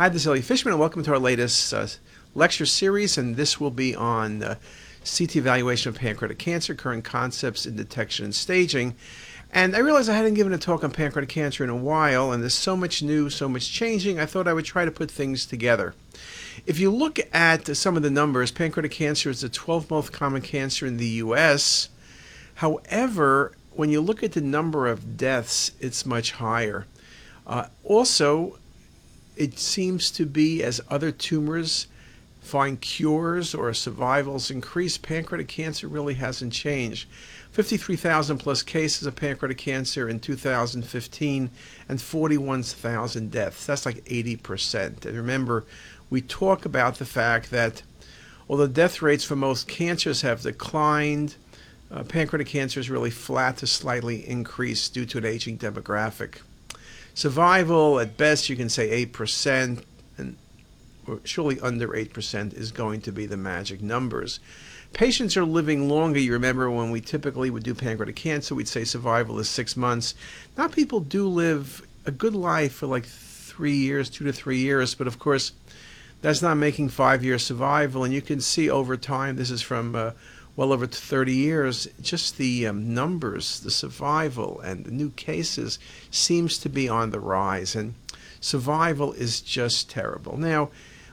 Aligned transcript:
Hi, 0.00 0.08
this 0.08 0.22
is 0.22 0.28
Elliot 0.28 0.46
Fishman, 0.46 0.72
and 0.72 0.80
welcome 0.80 1.02
to 1.02 1.12
our 1.12 1.18
latest 1.18 1.74
uh, 1.74 1.86
lecture 2.34 2.64
series. 2.64 3.18
And 3.18 3.36
this 3.36 3.60
will 3.60 3.70
be 3.70 3.94
on 3.94 4.40
CT 4.40 5.36
evaluation 5.36 5.90
of 5.90 5.96
pancreatic 5.96 6.38
cancer, 6.38 6.74
current 6.74 7.04
concepts 7.04 7.66
in 7.66 7.76
detection 7.76 8.24
and 8.24 8.34
staging. 8.34 8.94
And 9.52 9.76
I 9.76 9.80
realized 9.80 10.08
I 10.08 10.14
hadn't 10.14 10.32
given 10.32 10.54
a 10.54 10.58
talk 10.58 10.84
on 10.84 10.90
pancreatic 10.90 11.28
cancer 11.28 11.64
in 11.64 11.68
a 11.68 11.76
while, 11.76 12.32
and 12.32 12.42
there's 12.42 12.54
so 12.54 12.78
much 12.78 13.02
new, 13.02 13.28
so 13.28 13.46
much 13.46 13.70
changing. 13.70 14.18
I 14.18 14.24
thought 14.24 14.48
I 14.48 14.54
would 14.54 14.64
try 14.64 14.86
to 14.86 14.90
put 14.90 15.10
things 15.10 15.44
together. 15.44 15.94
If 16.64 16.80
you 16.80 16.90
look 16.90 17.18
at 17.34 17.76
some 17.76 17.94
of 17.94 18.02
the 18.02 18.08
numbers, 18.08 18.50
pancreatic 18.50 18.92
cancer 18.92 19.28
is 19.28 19.42
the 19.42 19.50
12th 19.50 19.90
most 19.90 20.14
common 20.14 20.40
cancer 20.40 20.86
in 20.86 20.96
the 20.96 21.08
U.S. 21.08 21.90
However, 22.54 23.52
when 23.72 23.90
you 23.90 24.00
look 24.00 24.22
at 24.22 24.32
the 24.32 24.40
number 24.40 24.86
of 24.86 25.18
deaths, 25.18 25.72
it's 25.78 26.06
much 26.06 26.32
higher. 26.32 26.86
Uh, 27.46 27.66
also, 27.84 28.59
it 29.40 29.58
seems 29.58 30.10
to 30.10 30.26
be 30.26 30.62
as 30.62 30.82
other 30.90 31.10
tumors 31.10 31.86
find 32.42 32.78
cures 32.78 33.54
or 33.54 33.72
survivals 33.72 34.50
increase, 34.50 34.98
pancreatic 34.98 35.48
cancer 35.48 35.88
really 35.88 36.12
hasn't 36.12 36.52
changed. 36.52 37.08
53,000 37.52 38.36
plus 38.36 38.62
cases 38.62 39.06
of 39.06 39.16
pancreatic 39.16 39.56
cancer 39.56 40.10
in 40.10 40.20
2015 40.20 41.50
and 41.88 42.02
41,000 42.02 43.30
deaths. 43.30 43.64
That's 43.64 43.86
like 43.86 44.04
80%. 44.04 45.06
And 45.06 45.16
remember, 45.16 45.64
we 46.10 46.20
talk 46.20 46.66
about 46.66 46.96
the 46.96 47.06
fact 47.06 47.50
that 47.50 47.82
although 48.46 48.66
death 48.66 49.00
rates 49.00 49.24
for 49.24 49.36
most 49.36 49.68
cancers 49.68 50.20
have 50.20 50.42
declined, 50.42 51.36
uh, 51.90 52.02
pancreatic 52.02 52.48
cancer 52.48 52.78
is 52.78 52.90
really 52.90 53.10
flat 53.10 53.56
to 53.58 53.66
slightly 53.66 54.28
increased 54.28 54.92
due 54.92 55.06
to 55.06 55.16
an 55.16 55.24
aging 55.24 55.56
demographic. 55.56 56.40
Survival, 57.14 58.00
at 58.00 58.16
best, 58.16 58.48
you 58.48 58.56
can 58.56 58.68
say 58.68 59.04
8%, 59.06 59.82
and 60.16 60.36
surely 61.24 61.60
under 61.60 61.88
8% 61.88 62.54
is 62.54 62.72
going 62.72 63.00
to 63.02 63.12
be 63.12 63.26
the 63.26 63.36
magic 63.36 63.82
numbers. 63.82 64.40
Patients 64.92 65.36
are 65.36 65.44
living 65.44 65.88
longer. 65.88 66.18
You 66.18 66.32
remember 66.32 66.70
when 66.70 66.90
we 66.90 67.00
typically 67.00 67.50
would 67.50 67.62
do 67.62 67.74
pancreatic 67.74 68.16
cancer, 68.16 68.54
we'd 68.54 68.68
say 68.68 68.84
survival 68.84 69.38
is 69.38 69.48
six 69.48 69.76
months. 69.76 70.14
Now 70.56 70.68
people 70.68 71.00
do 71.00 71.28
live 71.28 71.86
a 72.06 72.10
good 72.10 72.34
life 72.34 72.74
for 72.74 72.86
like 72.86 73.06
three 73.06 73.76
years, 73.76 74.10
two 74.10 74.24
to 74.24 74.32
three 74.32 74.58
years, 74.58 74.94
but 74.94 75.06
of 75.06 75.18
course, 75.18 75.52
that's 76.22 76.42
not 76.42 76.56
making 76.56 76.88
five 76.88 77.24
year 77.24 77.38
survival. 77.38 78.04
And 78.04 78.12
you 78.12 78.20
can 78.20 78.40
see 78.40 78.68
over 78.68 78.96
time, 78.96 79.36
this 79.36 79.50
is 79.50 79.62
from 79.62 79.94
uh, 79.94 80.12
well 80.60 80.74
over 80.74 80.86
30 80.86 81.32
years, 81.32 81.88
just 82.02 82.36
the 82.36 82.66
um, 82.66 82.92
numbers, 82.92 83.60
the 83.60 83.70
survival, 83.70 84.60
and 84.60 84.84
the 84.84 84.90
new 84.90 85.08
cases 85.12 85.78
seems 86.10 86.58
to 86.58 86.68
be 86.68 86.86
on 86.86 87.08
the 87.08 87.18
rise, 87.18 87.74
and 87.74 87.94
survival 88.42 89.14
is 89.14 89.40
just 89.40 89.88
terrible. 89.88 90.36
Now, 90.36 90.68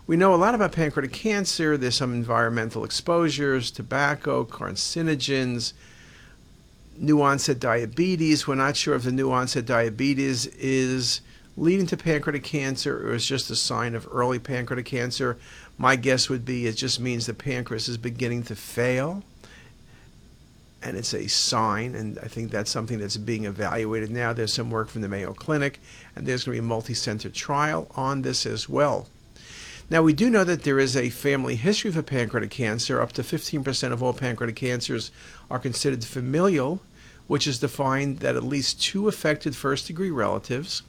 we 0.05 0.17
know 0.17 0.35
a 0.35 0.35
lot 0.35 0.53
about 0.53 0.73
pancreatic 0.73 1.13
cancer. 1.13 1.77
There's 1.77 1.95
some 1.95 2.13
environmental 2.13 2.83
exposures, 2.83 3.71
tobacco, 3.71 4.43
carcinogens, 4.43 5.71
new 6.97 7.21
onset 7.21 7.57
diabetes. 7.57 8.49
We're 8.49 8.55
not 8.55 8.75
sure 8.75 8.95
if 8.95 9.03
the 9.03 9.13
new 9.13 9.31
onset 9.31 9.65
diabetes 9.65 10.47
is 10.47 11.21
leading 11.55 11.87
to 11.87 11.95
pancreatic 11.95 12.43
cancer 12.43 12.97
or 12.97 13.13
is 13.13 13.25
just 13.25 13.49
a 13.49 13.55
sign 13.55 13.95
of 13.95 14.09
early 14.11 14.39
pancreatic 14.39 14.87
cancer. 14.87 15.37
My 15.77 15.95
guess 15.95 16.27
would 16.27 16.43
be 16.43 16.67
it 16.67 16.73
just 16.73 16.99
means 16.99 17.27
the 17.27 17.33
pancreas 17.33 17.87
is 17.87 17.97
beginning 17.97 18.43
to 18.43 18.55
fail 18.57 19.23
and 20.87 20.95
it's 20.95 21.13
a 21.13 21.27
sign, 21.27 21.95
and 21.95 22.17
I 22.19 22.29
think 22.29 22.49
that's 22.49 22.71
something 22.71 22.97
that's 22.97 23.17
being 23.17 23.43
evaluated 23.43 24.09
now. 24.09 24.31
There's 24.31 24.53
some 24.53 24.71
work 24.71 24.87
from 24.87 25.01
the 25.01 25.09
Mayo 25.09 25.33
Clinic, 25.33 25.81
and 26.15 26.25
there's 26.25 26.45
going 26.45 26.55
to 26.55 26.61
be 26.61 26.65
a 26.65 26.69
multi 26.69 26.93
center 26.93 27.29
trial 27.29 27.91
on 27.95 28.21
this 28.21 28.45
as 28.45 28.69
well. 28.69 29.09
Now, 29.89 30.01
we 30.01 30.13
do 30.13 30.29
know 30.29 30.45
that 30.45 30.63
there 30.63 30.79
is 30.79 30.95
a 30.95 31.09
family 31.09 31.57
history 31.57 31.91
for 31.91 32.01
pancreatic 32.01 32.51
cancer. 32.51 33.01
Up 33.01 33.11
to 33.13 33.21
15% 33.21 33.91
of 33.91 34.01
all 34.01 34.13
pancreatic 34.13 34.55
cancers 34.55 35.11
are 35.51 35.59
considered 35.59 36.05
familial, 36.05 36.81
which 37.27 37.47
is 37.47 37.59
defined 37.59 38.19
that 38.19 38.37
at 38.37 38.43
least 38.43 38.81
two 38.81 39.09
affected 39.09 39.57
first 39.57 39.87
degree 39.87 40.11
relatives. 40.11 40.83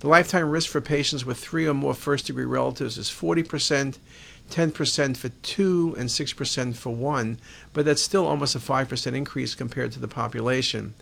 The 0.00 0.08
lifetime 0.08 0.50
risk 0.50 0.68
for 0.68 0.82
patients 0.82 1.24
with 1.24 1.38
three 1.38 1.66
or 1.66 1.72
more 1.72 1.94
first 1.94 2.26
degree 2.26 2.44
relatives 2.44 2.98
is 2.98 3.08
40%, 3.08 3.96
10% 4.52 5.16
for 5.16 5.30
two 5.30 5.94
and 5.98 6.08
6% 6.08 6.76
for 6.76 6.94
one, 6.94 7.38
but 7.72 7.84
that's 7.84 8.02
still 8.02 8.26
almost 8.26 8.54
a 8.54 8.58
5% 8.58 9.14
increase 9.14 9.54
compared 9.54 9.92
to 9.92 9.98
the 9.98 10.08
population. 10.08 10.94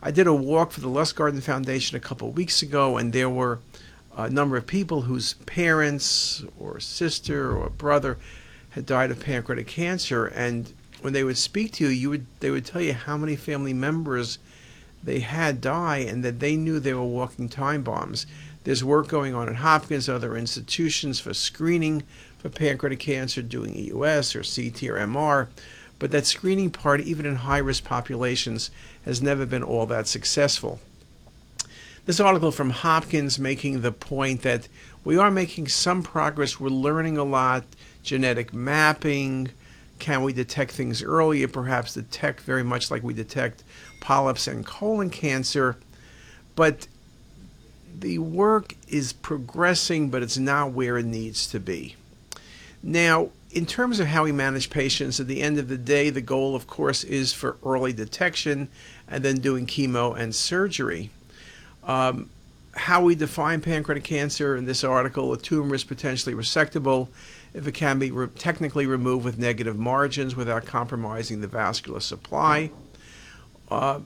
I 0.00 0.10
did 0.10 0.26
a 0.26 0.34
walk 0.34 0.72
for 0.72 0.80
the 0.80 0.88
Lustgarten 0.88 1.42
Foundation 1.42 1.96
a 1.96 2.00
couple 2.00 2.28
of 2.28 2.36
weeks 2.36 2.62
ago, 2.62 2.96
and 2.96 3.12
there 3.12 3.30
were 3.30 3.58
a 4.16 4.30
number 4.30 4.56
of 4.56 4.66
people 4.66 5.02
whose 5.02 5.34
parents 5.46 6.44
or 6.58 6.80
sister 6.80 7.56
or 7.56 7.70
brother 7.70 8.18
had 8.70 8.86
died 8.86 9.10
of 9.10 9.20
pancreatic 9.20 9.66
cancer, 9.66 10.26
and 10.26 10.72
when 11.00 11.12
they 11.12 11.24
would 11.24 11.38
speak 11.38 11.72
to 11.72 11.84
you, 11.84 11.90
you 11.90 12.10
would 12.10 12.26
they 12.40 12.50
would 12.50 12.64
tell 12.64 12.80
you 12.80 12.92
how 12.94 13.16
many 13.16 13.36
family 13.36 13.72
members 13.72 14.38
they 15.02 15.20
had 15.20 15.60
die, 15.60 15.98
and 15.98 16.24
that 16.24 16.40
they 16.40 16.56
knew 16.56 16.78
they 16.78 16.94
were 16.94 17.02
walking 17.02 17.48
time 17.48 17.82
bombs. 17.82 18.26
There's 18.64 18.84
work 18.84 19.08
going 19.08 19.34
on 19.34 19.48
at 19.48 19.56
Hopkins, 19.56 20.08
other 20.08 20.36
institutions 20.36 21.18
for 21.18 21.34
screening 21.34 22.04
for 22.42 22.48
pancreatic 22.48 22.98
cancer 22.98 23.40
doing 23.40 23.72
EUS 23.76 24.34
or 24.34 24.40
CT 24.42 24.82
or 24.90 24.98
MR, 24.98 25.46
but 26.00 26.10
that 26.10 26.26
screening 26.26 26.72
part, 26.72 27.00
even 27.00 27.24
in 27.24 27.36
high 27.36 27.58
risk 27.58 27.84
populations, 27.84 28.72
has 29.04 29.22
never 29.22 29.46
been 29.46 29.62
all 29.62 29.86
that 29.86 30.08
successful. 30.08 30.80
This 32.04 32.18
article 32.18 32.50
from 32.50 32.70
Hopkins 32.70 33.38
making 33.38 33.80
the 33.80 33.92
point 33.92 34.42
that 34.42 34.66
we 35.04 35.16
are 35.16 35.30
making 35.30 35.68
some 35.68 36.02
progress, 36.02 36.58
we're 36.58 36.68
learning 36.68 37.16
a 37.16 37.22
lot, 37.22 37.62
genetic 38.02 38.52
mapping, 38.52 39.50
can 40.00 40.24
we 40.24 40.32
detect 40.32 40.72
things 40.72 41.00
earlier, 41.00 41.46
perhaps 41.46 41.94
detect 41.94 42.40
very 42.40 42.64
much 42.64 42.90
like 42.90 43.04
we 43.04 43.14
detect 43.14 43.62
polyps 44.00 44.48
and 44.48 44.66
colon 44.66 45.10
cancer, 45.10 45.76
but 46.56 46.88
the 47.96 48.18
work 48.18 48.74
is 48.88 49.12
progressing, 49.12 50.10
but 50.10 50.24
it's 50.24 50.38
not 50.38 50.72
where 50.72 50.98
it 50.98 51.06
needs 51.06 51.46
to 51.46 51.60
be. 51.60 51.94
Now, 52.82 53.30
in 53.52 53.66
terms 53.66 54.00
of 54.00 54.06
how 54.06 54.24
we 54.24 54.32
manage 54.32 54.70
patients, 54.70 55.20
at 55.20 55.28
the 55.28 55.42
end 55.42 55.58
of 55.58 55.68
the 55.68 55.78
day, 55.78 56.10
the 56.10 56.20
goal, 56.20 56.56
of 56.56 56.66
course, 56.66 57.04
is 57.04 57.32
for 57.32 57.56
early 57.64 57.92
detection 57.92 58.68
and 59.08 59.22
then 59.22 59.40
doing 59.40 59.66
chemo 59.66 60.16
and 60.18 60.34
surgery. 60.34 61.10
Um, 61.84 62.30
how 62.74 63.02
we 63.02 63.14
define 63.14 63.60
pancreatic 63.60 64.04
cancer 64.04 64.56
in 64.56 64.64
this 64.64 64.82
article 64.82 65.32
a 65.32 65.38
tumor 65.38 65.74
is 65.74 65.84
potentially 65.84 66.34
resectable 66.34 67.08
if 67.52 67.66
it 67.66 67.72
can 67.72 67.98
be 67.98 68.10
re- 68.10 68.28
technically 68.28 68.86
removed 68.86 69.24
with 69.24 69.38
negative 69.38 69.78
margins 69.78 70.34
without 70.34 70.64
compromising 70.64 71.42
the 71.42 71.46
vascular 71.46 72.00
supply. 72.00 72.70
Uh, 73.70 74.00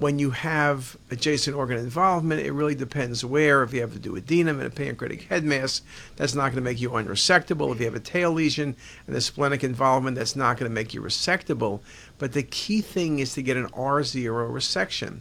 when 0.00 0.18
you 0.18 0.30
have 0.30 0.96
adjacent 1.10 1.54
organ 1.54 1.76
involvement, 1.76 2.40
it 2.40 2.52
really 2.52 2.74
depends 2.74 3.22
where. 3.22 3.62
If 3.62 3.74
you 3.74 3.82
have 3.82 3.92
to 3.92 3.98
do 3.98 4.16
a 4.16 4.20
duodenum 4.20 4.58
and 4.58 4.62
a 4.62 4.70
pancreatic 4.70 5.24
head 5.24 5.44
mass, 5.44 5.82
that's 6.16 6.34
not 6.34 6.44
going 6.44 6.54
to 6.54 6.60
make 6.62 6.80
you 6.80 6.90
unresectable. 6.90 7.70
If 7.70 7.80
you 7.80 7.84
have 7.84 7.94
a 7.94 8.00
tail 8.00 8.32
lesion 8.32 8.74
and 9.06 9.14
a 9.14 9.20
splenic 9.20 9.62
involvement, 9.62 10.16
that's 10.16 10.34
not 10.34 10.56
going 10.56 10.70
to 10.70 10.74
make 10.74 10.94
you 10.94 11.02
resectable. 11.02 11.80
But 12.16 12.32
the 12.32 12.42
key 12.42 12.80
thing 12.80 13.18
is 13.18 13.34
to 13.34 13.42
get 13.42 13.58
an 13.58 13.68
R0 13.68 14.50
resection. 14.50 15.20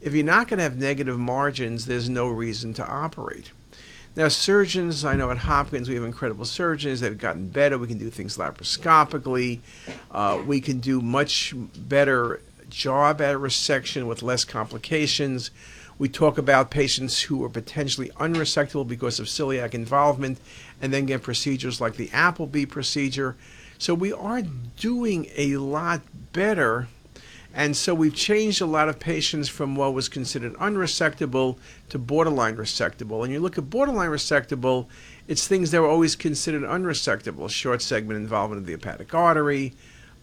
If 0.00 0.14
you're 0.14 0.24
not 0.24 0.46
going 0.46 0.58
to 0.58 0.64
have 0.64 0.78
negative 0.78 1.18
margins, 1.18 1.86
there's 1.86 2.08
no 2.08 2.28
reason 2.28 2.72
to 2.74 2.86
operate. 2.86 3.50
Now, 4.16 4.28
surgeons, 4.28 5.04
I 5.04 5.14
know 5.14 5.30
at 5.30 5.38
Hopkins 5.38 5.88
we 5.88 5.94
have 5.96 6.04
incredible 6.04 6.44
surgeons. 6.44 7.00
They've 7.00 7.16
gotten 7.16 7.48
better. 7.48 7.78
We 7.78 7.86
can 7.86 7.98
do 7.98 8.10
things 8.10 8.36
laparoscopically. 8.36 9.60
Uh, 10.10 10.42
we 10.46 10.60
can 10.60 10.80
do 10.80 11.00
much 11.00 11.54
better 11.56 12.40
job 12.70 13.20
at 13.20 13.36
resection 13.36 14.06
with 14.06 14.22
less 14.22 14.44
complications. 14.44 15.50
We 15.98 16.08
talk 16.08 16.38
about 16.38 16.70
patients 16.70 17.22
who 17.22 17.44
are 17.44 17.50
potentially 17.50 18.08
unresectable 18.16 18.88
because 18.88 19.20
of 19.20 19.26
celiac 19.26 19.74
involvement 19.74 20.38
and 20.80 20.94
then 20.94 21.04
get 21.04 21.22
procedures 21.22 21.80
like 21.80 21.96
the 21.96 22.10
Appleby 22.12 22.64
procedure. 22.64 23.36
So 23.76 23.94
we 23.94 24.12
are 24.12 24.42
doing 24.78 25.28
a 25.36 25.56
lot 25.56 26.00
better. 26.32 26.88
And 27.52 27.76
so 27.76 27.94
we've 27.94 28.14
changed 28.14 28.60
a 28.60 28.66
lot 28.66 28.88
of 28.88 29.00
patients 29.00 29.48
from 29.48 29.74
what 29.74 29.92
was 29.92 30.08
considered 30.08 30.54
unresectable 30.54 31.56
to 31.88 31.98
borderline 31.98 32.56
resectable. 32.56 33.24
And 33.24 33.32
you 33.32 33.40
look 33.40 33.58
at 33.58 33.68
borderline 33.68 34.10
resectable, 34.10 34.86
it's 35.26 35.46
things 35.46 35.70
that 35.70 35.80
were 35.80 35.88
always 35.88 36.14
considered 36.14 36.62
unresectable 36.62 37.50
short 37.50 37.82
segment 37.82 38.18
involvement 38.20 38.60
of 38.60 38.66
the 38.66 38.72
hepatic 38.72 39.12
artery, 39.14 39.74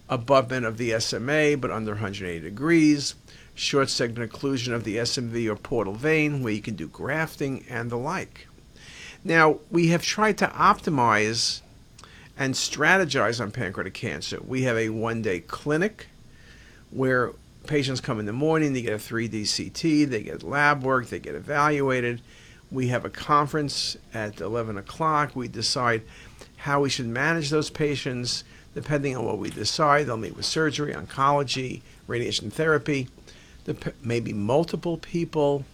abutment 0.09 0.65
of 0.65 0.77
the 0.77 0.99
SMA 0.99 1.57
but 1.57 1.71
under 1.71 1.91
180 1.91 2.39
degrees, 2.39 3.15
short 3.55 3.89
segment 3.89 4.31
occlusion 4.31 4.73
of 4.73 4.83
the 4.83 4.97
SMV 4.97 5.49
or 5.49 5.55
portal 5.55 5.93
vein 5.93 6.43
where 6.43 6.53
you 6.53 6.61
can 6.61 6.75
do 6.75 6.87
grafting 6.87 7.65
and 7.69 7.89
the 7.89 7.97
like. 7.97 8.47
Now, 9.23 9.57
we 9.71 9.87
have 9.87 10.03
tried 10.03 10.37
to 10.39 10.47
optimize 10.47 11.61
and 12.37 12.53
strategize 12.53 13.41
on 13.41 13.51
pancreatic 13.51 13.93
cancer. 13.93 14.39
We 14.45 14.63
have 14.63 14.77
a 14.77 14.89
one 14.89 15.21
day 15.21 15.39
clinic 15.39 16.07
where 16.91 17.31
patients 17.65 17.99
come 17.99 18.19
in 18.19 18.25
the 18.25 18.33
morning, 18.33 18.73
they 18.73 18.81
get 18.81 18.93
a 18.93 18.97
3D 18.97 19.45
CT, 19.55 20.09
they 20.09 20.23
get 20.23 20.43
lab 20.43 20.83
work, 20.83 21.07
they 21.07 21.19
get 21.19 21.35
evaluated. 21.35 22.21
We 22.71 22.87
have 22.87 23.05
a 23.05 23.09
conference 23.09 23.97
at 24.13 24.41
11 24.41 24.77
o'clock. 24.77 25.35
We 25.35 25.47
decide 25.47 26.03
how 26.57 26.81
we 26.81 26.89
should 26.89 27.07
manage 27.07 27.49
those 27.49 27.69
patients. 27.69 28.43
Depending 28.77 29.17
on 29.17 29.25
what 29.25 29.39
we 29.39 29.49
decide, 29.49 30.05
they'll 30.05 30.17
meet 30.17 30.35
with 30.35 30.45
surgery, 30.45 30.93
oncology, 30.93 31.81
radiation 32.05 32.51
therapy, 32.51 33.07
maybe 34.03 34.33
multiple 34.33 34.97
people. 34.97 35.65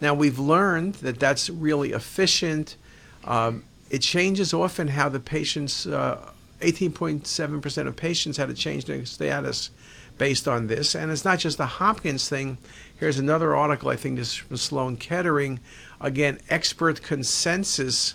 Now, 0.00 0.14
we've 0.14 0.38
learned 0.38 0.94
that 0.96 1.18
that's 1.18 1.50
really 1.50 1.90
efficient. 1.90 2.76
Um, 3.24 3.64
it 3.90 3.98
changes 3.98 4.54
often 4.54 4.86
how 4.86 5.08
the 5.08 5.18
patients, 5.18 5.86
18.7% 5.86 7.84
uh, 7.84 7.88
of 7.88 7.96
patients 7.96 8.36
had 8.36 8.46
to 8.46 8.54
change 8.54 8.84
their 8.84 9.04
status 9.06 9.70
based 10.16 10.46
on 10.46 10.68
this. 10.68 10.94
And 10.94 11.10
it's 11.10 11.24
not 11.24 11.40
just 11.40 11.58
the 11.58 11.66
Hopkins 11.66 12.28
thing. 12.28 12.58
Here's 12.96 13.18
another 13.18 13.56
article, 13.56 13.88
I 13.88 13.96
think 13.96 14.18
this 14.18 14.28
is 14.28 14.34
from 14.36 14.56
Sloan 14.56 14.96
Kettering. 14.98 15.58
Again, 16.00 16.38
expert 16.48 17.02
consensus 17.02 18.14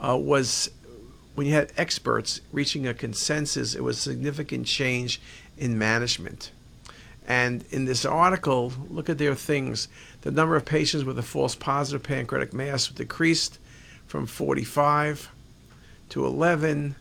uh, 0.00 0.16
was 0.16 0.70
when 1.34 1.46
you 1.46 1.54
had 1.54 1.72
experts 1.76 2.40
reaching 2.52 2.86
a 2.86 2.94
consensus, 2.94 3.74
it 3.74 3.82
was 3.82 3.98
a 3.98 4.00
significant 4.00 4.66
change 4.66 5.20
in 5.56 5.78
management. 5.78 6.50
And 7.26 7.64
in 7.70 7.84
this 7.84 8.04
article, 8.04 8.72
look 8.88 9.08
at 9.08 9.18
their 9.18 9.34
things. 9.34 9.88
The 10.22 10.30
number 10.30 10.56
of 10.56 10.64
patients 10.64 11.04
with 11.04 11.18
a 11.18 11.22
false 11.22 11.54
positive 11.54 12.02
pancreatic 12.02 12.52
mass 12.52 12.88
decreased 12.88 13.58
from 14.06 14.26
45 14.26 15.30
to 16.10 16.26
11. 16.26 16.96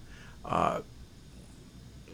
Uh, 0.46 0.82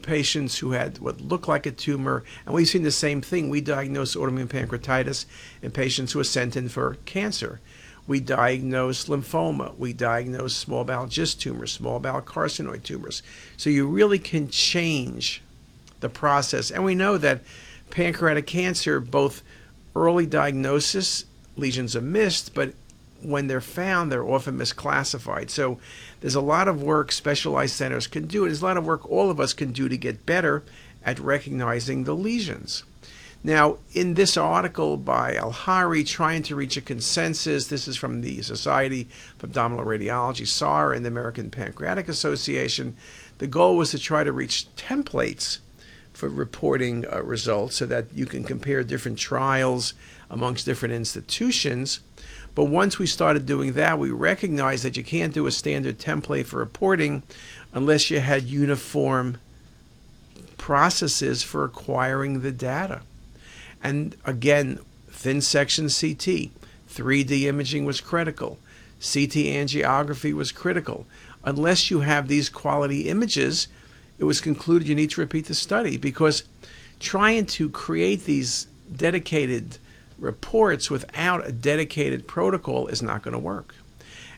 patients 0.07 0.57
who 0.59 0.71
had 0.71 0.97
what 0.99 1.19
looked 1.19 1.47
like 1.47 1.65
a 1.65 1.71
tumor, 1.71 2.23
and 2.45 2.55
we've 2.55 2.67
seen 2.67 2.83
the 2.83 2.91
same 2.91 3.21
thing. 3.21 3.49
We 3.49 3.61
diagnosed 3.61 4.15
autoimmune 4.15 4.47
pancreatitis 4.47 5.25
in 5.61 5.71
patients 5.71 6.13
who 6.13 6.19
were 6.19 6.23
sent 6.23 6.55
in 6.55 6.69
for 6.69 6.97
cancer. 7.05 7.59
We 8.07 8.21
diagnose 8.21 9.05
lymphoma. 9.05 9.77
We 9.77 9.93
diagnose 9.93 10.55
small 10.55 10.85
bowel 10.85 11.07
GIST 11.07 11.41
tumors, 11.41 11.73
small 11.73 11.99
bowel 11.99 12.21
carcinoid 12.21 12.83
tumors. 12.83 13.21
So 13.57 13.69
you 13.69 13.85
really 13.85 14.19
can 14.19 14.49
change 14.49 15.41
the 15.99 16.09
process. 16.09 16.71
And 16.71 16.83
we 16.85 16.95
know 16.95 17.17
that 17.17 17.41
pancreatic 17.89 18.47
cancer, 18.47 18.99
both 18.99 19.43
early 19.95 20.25
diagnosis, 20.25 21.25
lesions 21.57 21.95
are 21.95 22.01
missed, 22.01 22.53
but 22.53 22.73
when 23.21 23.47
they're 23.47 23.61
found, 23.61 24.11
they're 24.11 24.27
often 24.27 24.57
misclassified. 24.57 25.49
So 25.49 25.79
there's 26.21 26.35
a 26.35 26.41
lot 26.41 26.67
of 26.67 26.83
work 26.83 27.11
specialized 27.11 27.75
centers 27.75 28.07
can 28.07 28.27
do. 28.27 28.45
There's 28.45 28.61
a 28.61 28.65
lot 28.65 28.77
of 28.77 28.85
work 28.85 29.09
all 29.09 29.29
of 29.29 29.39
us 29.39 29.53
can 29.53 29.71
do 29.71 29.89
to 29.89 29.97
get 29.97 30.25
better 30.25 30.63
at 31.03 31.19
recognizing 31.19 32.03
the 32.03 32.15
lesions. 32.15 32.83
Now, 33.43 33.77
in 33.93 34.15
this 34.15 34.35
article 34.35 34.97
by 34.97 35.35
Al-Hawary, 35.35 36.03
trying 36.03 36.43
to 36.43 36.55
reach 36.55 36.75
a 36.75 36.81
consensus, 36.81 37.67
this 37.67 37.87
is 37.87 37.95
from 37.95 38.21
the 38.21 38.41
Society 38.41 39.07
of 39.37 39.43
Abdominal 39.43 39.85
Radiology, 39.85 40.47
SAR, 40.47 40.91
and 40.91 41.05
the 41.05 41.09
American 41.09 41.49
Pancreatic 41.49 42.09
Association. 42.09 42.97
The 43.37 43.47
goal 43.47 43.77
was 43.77 43.91
to 43.91 43.99
try 43.99 44.23
to 44.23 44.31
reach 44.31 44.67
templates 44.75 45.59
for 46.13 46.27
reporting 46.27 47.05
uh, 47.05 47.21
results 47.21 47.75
so 47.75 47.85
that 47.85 48.07
you 48.13 48.25
can 48.25 48.43
compare 48.43 48.83
different 48.83 49.19
trials 49.19 49.93
amongst 50.31 50.65
different 50.65 50.95
institutions. 50.95 51.99
But 52.55 52.65
once 52.65 52.97
we 52.97 53.05
started 53.05 53.45
doing 53.45 53.73
that, 53.73 53.99
we 53.99 54.09
recognized 54.09 54.83
that 54.83 54.97
you 54.97 55.03
can't 55.03 55.33
do 55.33 55.45
a 55.45 55.51
standard 55.51 55.99
template 55.99 56.47
for 56.47 56.57
reporting 56.57 57.21
unless 57.71 58.09
you 58.09 58.19
had 58.19 58.43
uniform 58.43 59.37
processes 60.57 61.43
for 61.43 61.63
acquiring 61.63 62.41
the 62.41 62.51
data. 62.51 63.01
And 63.83 64.15
again, 64.25 64.79
thin 65.09 65.41
section 65.41 65.85
CT, 65.85 66.51
3D 66.89 67.43
imaging 67.43 67.85
was 67.85 68.01
critical. 68.01 68.57
CT 68.99 69.45
angiography 69.53 70.33
was 70.33 70.51
critical. 70.51 71.05
Unless 71.43 71.91
you 71.91 72.01
have 72.01 72.27
these 72.27 72.49
quality 72.49 73.09
images, 73.09 73.67
it 74.17 74.23
was 74.23 74.41
concluded 74.41 74.87
you 74.87 74.95
need 74.95 75.11
to 75.11 75.21
repeat 75.21 75.45
the 75.45 75.53
study 75.53 75.97
because 75.97 76.43
trying 76.99 77.45
to 77.45 77.69
create 77.69 78.25
these 78.25 78.67
dedicated 78.95 79.77
reports 80.17 80.89
without 80.89 81.47
a 81.47 81.51
dedicated 81.51 82.27
protocol 82.27 82.87
is 82.87 83.03
not 83.03 83.21
going 83.21 83.33
to 83.33 83.39
work. 83.39 83.75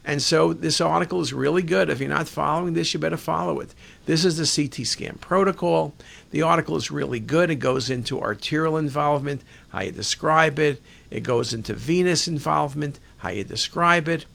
And 0.09 0.23
so 0.23 0.53
this 0.53 0.81
article 0.81 1.21
is 1.21 1.33
really 1.33 1.61
good. 1.61 1.87
If 1.87 1.99
you're 1.99 2.09
not 2.09 2.27
following 2.27 2.73
this, 2.73 2.95
you 2.95 2.99
better 2.99 3.15
follow 3.15 3.59
it. 3.59 3.75
This 4.07 4.25
is 4.25 4.37
the 4.37 4.67
CT 4.67 4.87
scan 4.87 5.19
protocol. 5.21 5.93
The 6.31 6.41
article 6.41 6.75
is 6.77 6.89
really 6.89 7.19
good. 7.19 7.51
It 7.51 7.57
goes 7.57 7.91
into 7.91 8.19
arterial 8.19 8.75
involvement, 8.75 9.43
how 9.69 9.81
you 9.81 9.91
describe 9.91 10.57
it. 10.57 10.81
It 11.11 11.21
goes 11.21 11.53
into 11.53 11.75
venous 11.75 12.27
involvement, 12.27 12.99
how 13.17 13.29
you 13.29 13.43
describe 13.43 14.07
it. 14.07 14.25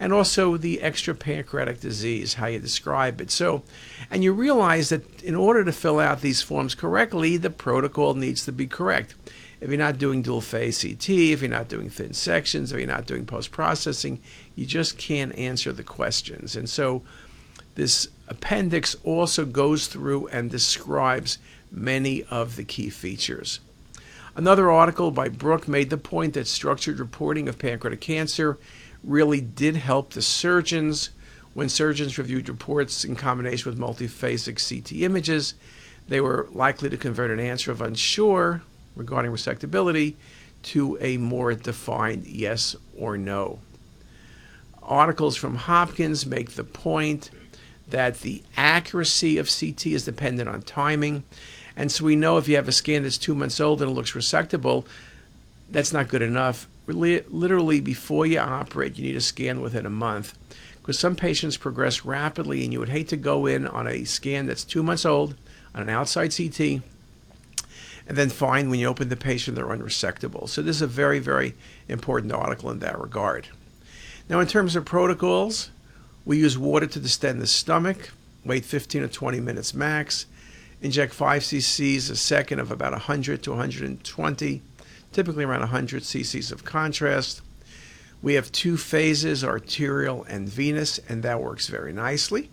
And 0.00 0.12
also 0.12 0.56
the 0.56 0.78
extrapancreatic 0.78 1.78
disease, 1.78 2.34
how 2.34 2.46
you 2.46 2.58
describe 2.58 3.20
it. 3.20 3.30
So, 3.30 3.62
and 4.10 4.24
you 4.24 4.32
realize 4.32 4.88
that 4.88 5.22
in 5.22 5.36
order 5.36 5.62
to 5.62 5.70
fill 5.70 6.00
out 6.00 6.22
these 6.22 6.42
forms 6.42 6.74
correctly, 6.74 7.36
the 7.36 7.50
protocol 7.50 8.14
needs 8.14 8.44
to 8.46 8.50
be 8.50 8.66
correct 8.66 9.14
if 9.62 9.68
you're 9.68 9.78
not 9.78 9.96
doing 9.96 10.22
dual 10.22 10.40
phase 10.40 10.82
CT, 10.82 11.08
if 11.08 11.40
you're 11.40 11.48
not 11.48 11.68
doing 11.68 11.88
thin 11.88 12.12
sections, 12.12 12.72
if 12.72 12.78
you're 12.78 12.88
not 12.88 13.06
doing 13.06 13.24
post 13.24 13.52
processing, 13.52 14.20
you 14.56 14.66
just 14.66 14.98
can't 14.98 15.32
answer 15.38 15.72
the 15.72 15.84
questions. 15.84 16.56
And 16.56 16.68
so 16.68 17.02
this 17.76 18.08
appendix 18.26 18.96
also 19.04 19.44
goes 19.44 19.86
through 19.86 20.26
and 20.26 20.50
describes 20.50 21.38
many 21.70 22.24
of 22.24 22.56
the 22.56 22.64
key 22.64 22.90
features. 22.90 23.60
Another 24.34 24.68
article 24.68 25.12
by 25.12 25.28
Brook 25.28 25.68
made 25.68 25.90
the 25.90 25.96
point 25.96 26.34
that 26.34 26.48
structured 26.48 26.98
reporting 26.98 27.48
of 27.48 27.60
pancreatic 27.60 28.00
cancer 28.00 28.58
really 29.04 29.40
did 29.40 29.76
help 29.76 30.10
the 30.10 30.22
surgeons 30.22 31.10
when 31.54 31.68
surgeons 31.68 32.18
reviewed 32.18 32.48
reports 32.48 33.04
in 33.04 33.14
combination 33.14 33.70
with 33.70 33.78
multiphasic 33.78 34.58
CT 34.58 35.02
images. 35.02 35.54
They 36.08 36.20
were 36.20 36.48
likely 36.50 36.90
to 36.90 36.96
convert 36.96 37.30
an 37.30 37.38
answer 37.38 37.70
of 37.70 37.80
unsure 37.80 38.62
regarding 38.96 39.30
resectability 39.32 40.14
to 40.62 40.96
a 41.00 41.16
more 41.16 41.54
defined 41.54 42.26
yes 42.26 42.76
or 42.96 43.18
no. 43.18 43.58
Articles 44.82 45.36
from 45.36 45.56
Hopkins 45.56 46.26
make 46.26 46.52
the 46.52 46.64
point 46.64 47.30
that 47.88 48.20
the 48.20 48.42
accuracy 48.56 49.38
of 49.38 49.48
CT 49.48 49.86
is 49.88 50.04
dependent 50.04 50.48
on 50.48 50.62
timing. 50.62 51.24
And 51.76 51.90
so 51.90 52.04
we 52.04 52.16
know 52.16 52.36
if 52.38 52.48
you 52.48 52.56
have 52.56 52.68
a 52.68 52.72
scan 52.72 53.02
that's 53.02 53.18
two 53.18 53.34
months 53.34 53.60
old 53.60 53.82
and 53.82 53.90
it 53.90 53.94
looks 53.94 54.12
resectable, 54.12 54.84
that's 55.70 55.92
not 55.92 56.08
good 56.08 56.22
enough. 56.22 56.68
Literally, 56.86 57.80
before 57.80 58.26
you 58.26 58.38
operate, 58.38 58.98
you 58.98 59.04
need 59.04 59.16
a 59.16 59.20
scan 59.20 59.60
within 59.60 59.86
a 59.86 59.90
month 59.90 60.36
because 60.80 60.98
some 60.98 61.14
patients 61.14 61.56
progress 61.56 62.04
rapidly, 62.04 62.64
and 62.64 62.72
you 62.72 62.80
would 62.80 62.88
hate 62.88 63.08
to 63.08 63.16
go 63.16 63.46
in 63.46 63.66
on 63.66 63.86
a 63.86 64.04
scan 64.04 64.46
that's 64.46 64.64
two 64.64 64.82
months 64.82 65.06
old 65.06 65.36
on 65.74 65.82
an 65.82 65.88
outside 65.88 66.34
CT 66.36 66.82
and 68.06 68.16
then 68.16 68.30
find 68.30 68.70
when 68.70 68.80
you 68.80 68.86
open 68.86 69.08
the 69.08 69.16
patient 69.16 69.56
they're 69.56 69.66
unresectable. 69.66 70.48
So 70.48 70.62
this 70.62 70.76
is 70.76 70.82
a 70.82 70.86
very, 70.86 71.18
very 71.18 71.54
important 71.88 72.32
article 72.32 72.70
in 72.70 72.80
that 72.80 73.00
regard. 73.00 73.48
Now, 74.28 74.40
in 74.40 74.46
terms 74.46 74.76
of 74.76 74.84
protocols, 74.84 75.70
we 76.24 76.38
use 76.38 76.56
water 76.56 76.86
to 76.86 77.00
distend 77.00 77.40
the 77.40 77.46
stomach, 77.46 78.10
wait 78.44 78.64
15 78.64 79.02
or 79.02 79.08
20 79.08 79.40
minutes 79.40 79.74
max, 79.74 80.26
inject 80.80 81.14
5 81.14 81.42
cc's 81.42 82.10
a 82.10 82.16
second 82.16 82.58
of 82.58 82.70
about 82.70 82.92
100 82.92 83.42
to 83.42 83.50
120, 83.50 84.62
typically 85.12 85.44
around 85.44 85.60
100 85.60 86.02
cc's 86.02 86.52
of 86.52 86.64
contrast. 86.64 87.42
We 88.22 88.34
have 88.34 88.52
two 88.52 88.76
phases, 88.76 89.42
arterial 89.42 90.24
and 90.24 90.48
venous, 90.48 90.98
and 91.08 91.22
that 91.24 91.40
works 91.40 91.66
very 91.66 91.92
nicely. 91.92 92.50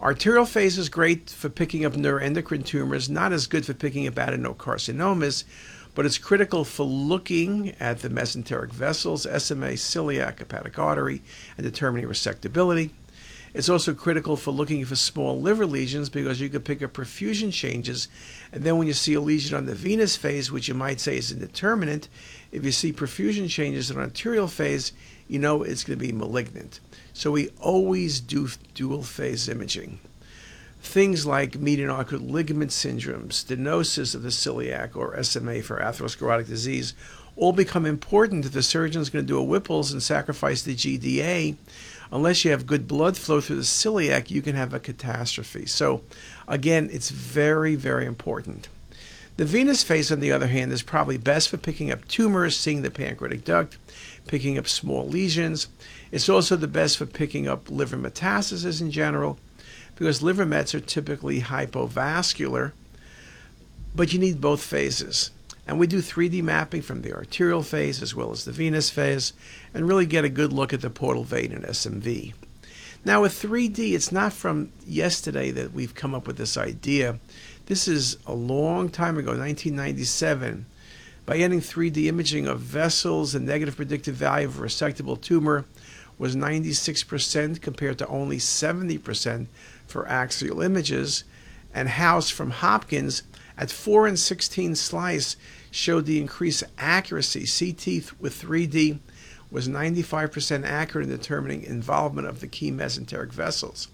Arterial 0.00 0.44
phase 0.44 0.76
is 0.76 0.88
great 0.88 1.30
for 1.30 1.48
picking 1.48 1.84
up 1.84 1.92
neuroendocrine 1.92 2.66
tumors, 2.66 3.08
not 3.08 3.32
as 3.32 3.46
good 3.46 3.64
for 3.64 3.74
picking 3.74 4.08
up 4.08 4.14
adenocarcinomas, 4.14 5.44
but 5.94 6.04
it's 6.04 6.18
critical 6.18 6.64
for 6.64 6.84
looking 6.84 7.70
at 7.78 8.00
the 8.00 8.08
mesenteric 8.08 8.72
vessels, 8.72 9.22
SMA, 9.22 9.74
celiac, 9.74 10.40
hepatic 10.40 10.78
artery, 10.78 11.22
and 11.56 11.64
determining 11.64 12.08
resectability. 12.08 12.90
It's 13.54 13.68
also 13.68 13.94
critical 13.94 14.36
for 14.36 14.50
looking 14.50 14.84
for 14.84 14.96
small 14.96 15.40
liver 15.40 15.64
lesions 15.64 16.08
because 16.08 16.40
you 16.40 16.48
can 16.48 16.62
pick 16.62 16.82
up 16.82 16.92
perfusion 16.92 17.52
changes. 17.52 18.08
And 18.52 18.64
then 18.64 18.76
when 18.76 18.88
you 18.88 18.92
see 18.92 19.14
a 19.14 19.20
lesion 19.20 19.56
on 19.56 19.66
the 19.66 19.76
venous 19.76 20.16
phase, 20.16 20.50
which 20.50 20.66
you 20.66 20.74
might 20.74 20.98
say 20.98 21.16
is 21.18 21.30
indeterminate, 21.30 22.08
if 22.50 22.64
you 22.64 22.72
see 22.72 22.92
perfusion 22.92 23.48
changes 23.48 23.92
in 23.92 23.96
arterial 23.96 24.48
phase, 24.48 24.92
you 25.28 25.38
know 25.38 25.62
it's 25.62 25.84
going 25.84 25.98
to 25.98 26.04
be 26.04 26.12
malignant. 26.12 26.80
So 27.12 27.30
we 27.30 27.50
always 27.60 28.18
do 28.18 28.48
dual 28.74 29.04
phase 29.04 29.48
imaging. 29.48 30.00
Things 30.82 31.24
like 31.24 31.58
median 31.58 31.90
arcuate 31.90 32.28
ligament 32.28 32.72
syndrome, 32.72 33.28
stenosis 33.28 34.16
of 34.16 34.22
the 34.22 34.28
celiac, 34.30 34.96
or 34.96 35.22
SMA 35.22 35.62
for 35.62 35.78
atherosclerotic 35.78 36.48
disease 36.48 36.92
all 37.36 37.52
become 37.52 37.86
important 37.86 38.44
if 38.44 38.52
the 38.52 38.62
surgeon 38.62 39.02
is 39.02 39.10
going 39.10 39.24
to 39.24 39.32
do 39.32 39.38
a 39.38 39.42
Whipple's 39.42 39.92
and 39.92 40.02
sacrifice 40.02 40.62
the 40.62 40.74
GDA. 40.74 41.56
Unless 42.14 42.44
you 42.44 42.52
have 42.52 42.64
good 42.64 42.86
blood 42.86 43.16
flow 43.16 43.40
through 43.40 43.56
the 43.56 43.62
celiac, 43.62 44.30
you 44.30 44.40
can 44.40 44.54
have 44.54 44.72
a 44.72 44.78
catastrophe. 44.78 45.66
So, 45.66 46.02
again, 46.46 46.88
it's 46.92 47.10
very, 47.10 47.74
very 47.74 48.06
important. 48.06 48.68
The 49.36 49.44
venous 49.44 49.82
phase, 49.82 50.12
on 50.12 50.20
the 50.20 50.30
other 50.30 50.46
hand, 50.46 50.70
is 50.70 50.80
probably 50.80 51.18
best 51.18 51.48
for 51.48 51.56
picking 51.56 51.90
up 51.90 52.06
tumors, 52.06 52.56
seeing 52.56 52.82
the 52.82 52.90
pancreatic 52.92 53.44
duct, 53.44 53.78
picking 54.28 54.56
up 54.56 54.68
small 54.68 55.08
lesions. 55.08 55.66
It's 56.12 56.28
also 56.28 56.54
the 56.54 56.68
best 56.68 56.98
for 56.98 57.06
picking 57.06 57.48
up 57.48 57.68
liver 57.68 57.96
metastases 57.96 58.80
in 58.80 58.92
general, 58.92 59.36
because 59.96 60.22
liver 60.22 60.46
mets 60.46 60.72
are 60.72 60.78
typically 60.78 61.40
hypovascular, 61.40 62.70
but 63.92 64.12
you 64.12 64.20
need 64.20 64.40
both 64.40 64.62
phases. 64.62 65.32
And 65.66 65.78
we 65.78 65.86
do 65.86 65.98
3D 65.98 66.42
mapping 66.42 66.82
from 66.82 67.02
the 67.02 67.14
arterial 67.14 67.62
phase 67.62 68.02
as 68.02 68.14
well 68.14 68.30
as 68.30 68.44
the 68.44 68.52
venous 68.52 68.90
phase 68.90 69.32
and 69.72 69.88
really 69.88 70.06
get 70.06 70.24
a 70.24 70.28
good 70.28 70.52
look 70.52 70.72
at 70.72 70.82
the 70.82 70.90
portal 70.90 71.24
vein 71.24 71.52
and 71.52 71.64
SMV. 71.64 72.34
Now, 73.04 73.22
with 73.22 73.32
3D, 73.32 73.92
it's 73.92 74.12
not 74.12 74.32
from 74.32 74.72
yesterday 74.86 75.50
that 75.50 75.72
we've 75.72 75.94
come 75.94 76.14
up 76.14 76.26
with 76.26 76.36
this 76.36 76.56
idea. 76.56 77.18
This 77.66 77.86
is 77.86 78.16
a 78.26 78.34
long 78.34 78.88
time 78.88 79.18
ago, 79.18 79.30
1997. 79.30 80.66
By 81.26 81.38
getting 81.38 81.60
3D 81.60 82.06
imaging 82.06 82.46
of 82.46 82.60
vessels, 82.60 83.32
the 83.32 83.40
negative 83.40 83.76
predictive 83.76 84.14
value 84.14 84.46
of 84.46 84.58
a 84.58 84.62
resectable 84.62 85.20
tumor 85.20 85.64
was 86.18 86.36
96% 86.36 87.60
compared 87.60 87.98
to 87.98 88.06
only 88.08 88.36
70% 88.36 89.46
for 89.86 90.08
axial 90.08 90.60
images. 90.60 91.24
And 91.74 91.88
House 91.88 92.30
from 92.30 92.50
Hopkins 92.50 93.24
at 93.58 93.70
4 93.70 94.06
and 94.06 94.18
16 94.18 94.76
slice 94.76 95.36
showed 95.70 96.06
the 96.06 96.20
increased 96.20 96.64
accuracy. 96.78 97.40
CT 97.40 98.12
with 98.20 98.40
3D 98.40 99.00
was 99.50 99.68
95% 99.68 100.64
accurate 100.64 101.08
in 101.08 101.16
determining 101.16 101.62
involvement 101.62 102.26
of 102.28 102.40
the 102.40 102.46
key 102.46 102.70
mesenteric 102.70 103.32
vessels. 103.32 103.88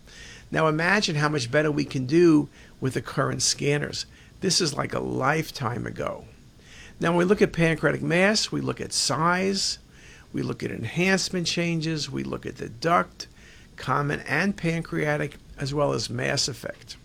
Now 0.50 0.68
imagine 0.68 1.16
how 1.16 1.28
much 1.28 1.50
better 1.50 1.70
we 1.70 1.84
can 1.84 2.06
do 2.06 2.48
with 2.80 2.94
the 2.94 3.02
current 3.02 3.42
scanners. 3.42 4.06
This 4.40 4.60
is 4.60 4.74
like 4.74 4.94
a 4.94 5.00
lifetime 5.00 5.86
ago. 5.86 6.24
Now 6.98 7.10
when 7.10 7.18
we 7.18 7.24
look 7.24 7.42
at 7.42 7.52
pancreatic 7.52 8.02
mass, 8.02 8.52
we 8.52 8.60
look 8.60 8.80
at 8.80 8.92
size, 8.92 9.78
we 10.32 10.42
look 10.42 10.62
at 10.62 10.70
enhancement 10.70 11.46
changes, 11.46 12.10
we 12.10 12.24
look 12.24 12.46
at 12.46 12.56
the 12.56 12.68
duct, 12.68 13.26
common 13.76 14.20
and 14.20 14.56
pancreatic, 14.56 15.36
as 15.58 15.74
well 15.74 15.92
as 15.92 16.10
mass 16.10 16.48
effect. 16.48 16.96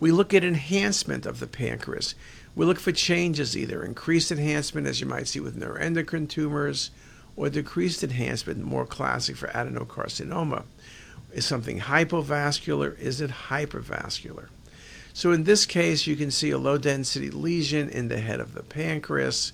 We 0.00 0.12
look 0.12 0.32
at 0.32 0.44
enhancement 0.44 1.26
of 1.26 1.40
the 1.40 1.46
pancreas. 1.46 2.14
We 2.54 2.66
look 2.66 2.78
for 2.78 2.92
changes, 2.92 3.56
either 3.56 3.84
increased 3.84 4.30
enhancement, 4.30 4.86
as 4.86 5.00
you 5.00 5.06
might 5.06 5.28
see 5.28 5.40
with 5.40 5.58
neuroendocrine 5.58 6.28
tumors, 6.28 6.90
or 7.36 7.48
decreased 7.48 8.02
enhancement, 8.02 8.62
more 8.62 8.86
classic 8.86 9.36
for 9.36 9.48
adenocarcinoma. 9.48 10.64
Is 11.32 11.44
something 11.44 11.80
hypovascular? 11.80 12.98
Is 12.98 13.20
it 13.20 13.30
hypervascular? 13.48 14.48
So 15.12 15.32
in 15.32 15.44
this 15.44 15.66
case, 15.66 16.06
you 16.06 16.16
can 16.16 16.30
see 16.30 16.50
a 16.50 16.58
low 16.58 16.78
density 16.78 17.30
lesion 17.30 17.88
in 17.88 18.08
the 18.08 18.20
head 18.20 18.40
of 18.40 18.54
the 18.54 18.62
pancreas, 18.62 19.52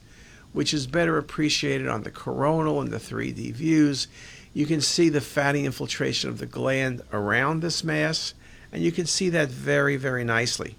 which 0.53 0.75
is 0.75 0.87
better 0.87 1.19
appreciated 1.19 1.89
on 1.89 2.03
the 2.03 2.11
coronal 2.11 2.81
and 2.81 2.91
the 2.91 2.99
3D 2.99 3.53
views. 3.53 4.07
You 4.53 4.67
can 4.67 4.81
see 4.81 5.09
the 5.09 5.21
fatty 5.21 5.65
infiltration 5.65 6.31
of 6.31 6.39
the 6.39 6.47
gland 6.47 7.03
around 7.13 7.61
this 7.61 7.83
mass, 7.83 8.35
and 8.75 8.83
you 8.83 8.91
can 8.91 9.07
see 9.07 9.29
that 9.31 9.49
very, 9.49 9.97
very 9.97 10.25
nicely. 10.25 10.75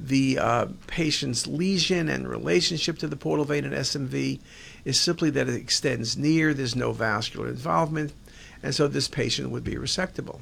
The 0.00 0.38
uh, 0.38 0.66
patient's 0.86 1.46
lesion 1.46 2.08
and 2.08 2.26
relationship 2.26 2.96
to 2.98 3.06
the 3.06 3.16
portal 3.16 3.44
vein 3.44 3.64
and 3.64 3.74
SMV 3.74 4.40
is 4.86 4.98
simply 4.98 5.28
that 5.30 5.50
it 5.50 5.54
extends 5.54 6.16
near, 6.16 6.54
there's 6.54 6.74
no 6.74 6.92
vascular 6.92 7.48
involvement, 7.48 8.14
and 8.62 8.74
so 8.74 8.88
this 8.88 9.06
patient 9.06 9.50
would 9.50 9.64
be 9.64 9.74
resectable. 9.74 10.40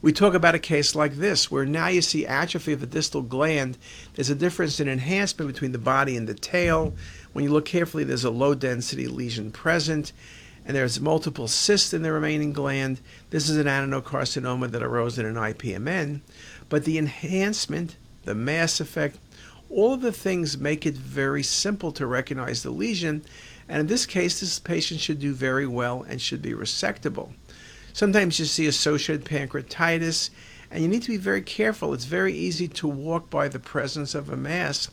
We 0.00 0.12
talk 0.12 0.34
about 0.34 0.54
a 0.54 0.60
case 0.60 0.94
like 0.94 1.14
this, 1.14 1.50
where 1.50 1.66
now 1.66 1.88
you 1.88 2.02
see 2.02 2.24
atrophy 2.24 2.72
of 2.72 2.80
the 2.80 2.86
distal 2.86 3.22
gland. 3.22 3.78
There's 4.14 4.30
a 4.30 4.36
difference 4.36 4.78
in 4.78 4.88
enhancement 4.88 5.52
between 5.52 5.72
the 5.72 5.78
body 5.78 6.16
and 6.16 6.28
the 6.28 6.34
tail. 6.34 6.94
When 7.32 7.44
you 7.44 7.52
look 7.52 7.64
carefully, 7.64 8.04
there's 8.04 8.24
a 8.24 8.30
low 8.30 8.54
density 8.54 9.08
lesion 9.08 9.50
present 9.50 10.12
and 10.64 10.76
there's 10.76 11.00
multiple 11.00 11.48
cysts 11.48 11.92
in 11.92 12.02
the 12.02 12.12
remaining 12.12 12.52
gland. 12.52 13.00
This 13.30 13.48
is 13.48 13.56
an 13.56 13.66
adenocarcinoma 13.66 14.70
that 14.70 14.82
arose 14.82 15.18
in 15.18 15.26
an 15.26 15.34
IPMN, 15.34 16.20
but 16.68 16.84
the 16.84 16.98
enhancement, 16.98 17.96
the 18.24 18.34
mass 18.34 18.80
effect, 18.80 19.18
all 19.68 19.94
of 19.94 20.02
the 20.02 20.12
things 20.12 20.58
make 20.58 20.84
it 20.86 20.94
very 20.94 21.42
simple 21.42 21.92
to 21.92 22.06
recognize 22.06 22.62
the 22.62 22.70
lesion. 22.70 23.24
And 23.68 23.80
in 23.80 23.86
this 23.86 24.06
case, 24.06 24.40
this 24.40 24.58
patient 24.58 25.00
should 25.00 25.18
do 25.18 25.32
very 25.32 25.66
well 25.66 26.02
and 26.02 26.20
should 26.20 26.42
be 26.42 26.52
resectable. 26.52 27.32
Sometimes 27.92 28.38
you 28.38 28.44
see 28.44 28.66
associated 28.66 29.24
pancreatitis, 29.26 30.30
and 30.70 30.82
you 30.82 30.88
need 30.88 31.02
to 31.02 31.10
be 31.10 31.18
very 31.18 31.42
careful. 31.42 31.92
It's 31.92 32.06
very 32.06 32.32
easy 32.32 32.68
to 32.68 32.88
walk 32.88 33.28
by 33.28 33.48
the 33.48 33.58
presence 33.58 34.14
of 34.14 34.30
a 34.30 34.36
mass 34.36 34.90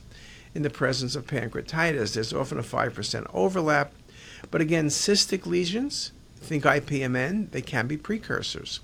in 0.54 0.62
the 0.62 0.70
presence 0.70 1.16
of 1.16 1.26
pancreatitis. 1.26 2.14
There's 2.14 2.32
often 2.32 2.58
a 2.58 2.62
5% 2.62 3.26
overlap, 3.32 3.92
but 4.50 4.60
again, 4.60 4.88
cystic 4.88 5.46
lesions, 5.46 6.12
think 6.36 6.64
IPMN, 6.64 7.50
they 7.50 7.62
can 7.62 7.86
be 7.86 7.96
precursors. 7.96 8.80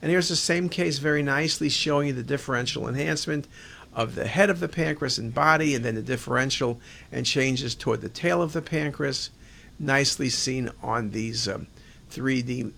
And 0.00 0.10
here's 0.10 0.28
the 0.28 0.36
same 0.36 0.68
case 0.68 0.98
very 0.98 1.22
nicely 1.22 1.68
showing 1.68 2.08
you 2.08 2.12
the 2.12 2.22
differential 2.22 2.88
enhancement 2.88 3.46
of 3.94 4.14
the 4.14 4.26
head 4.26 4.50
of 4.50 4.60
the 4.60 4.68
pancreas 4.68 5.18
and 5.18 5.32
body, 5.32 5.74
and 5.74 5.84
then 5.84 5.94
the 5.94 6.02
differential 6.02 6.80
and 7.12 7.24
changes 7.24 7.74
toward 7.74 8.00
the 8.00 8.08
tail 8.08 8.42
of 8.42 8.52
the 8.52 8.62
pancreas. 8.62 9.30
Nicely 9.78 10.28
seen 10.28 10.70
on 10.82 11.10
these 11.10 11.48
um, 11.48 11.66
3D 12.10 12.72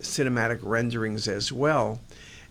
cinematic 0.00 0.60
renderings 0.62 1.28
as 1.28 1.52
well. 1.52 2.00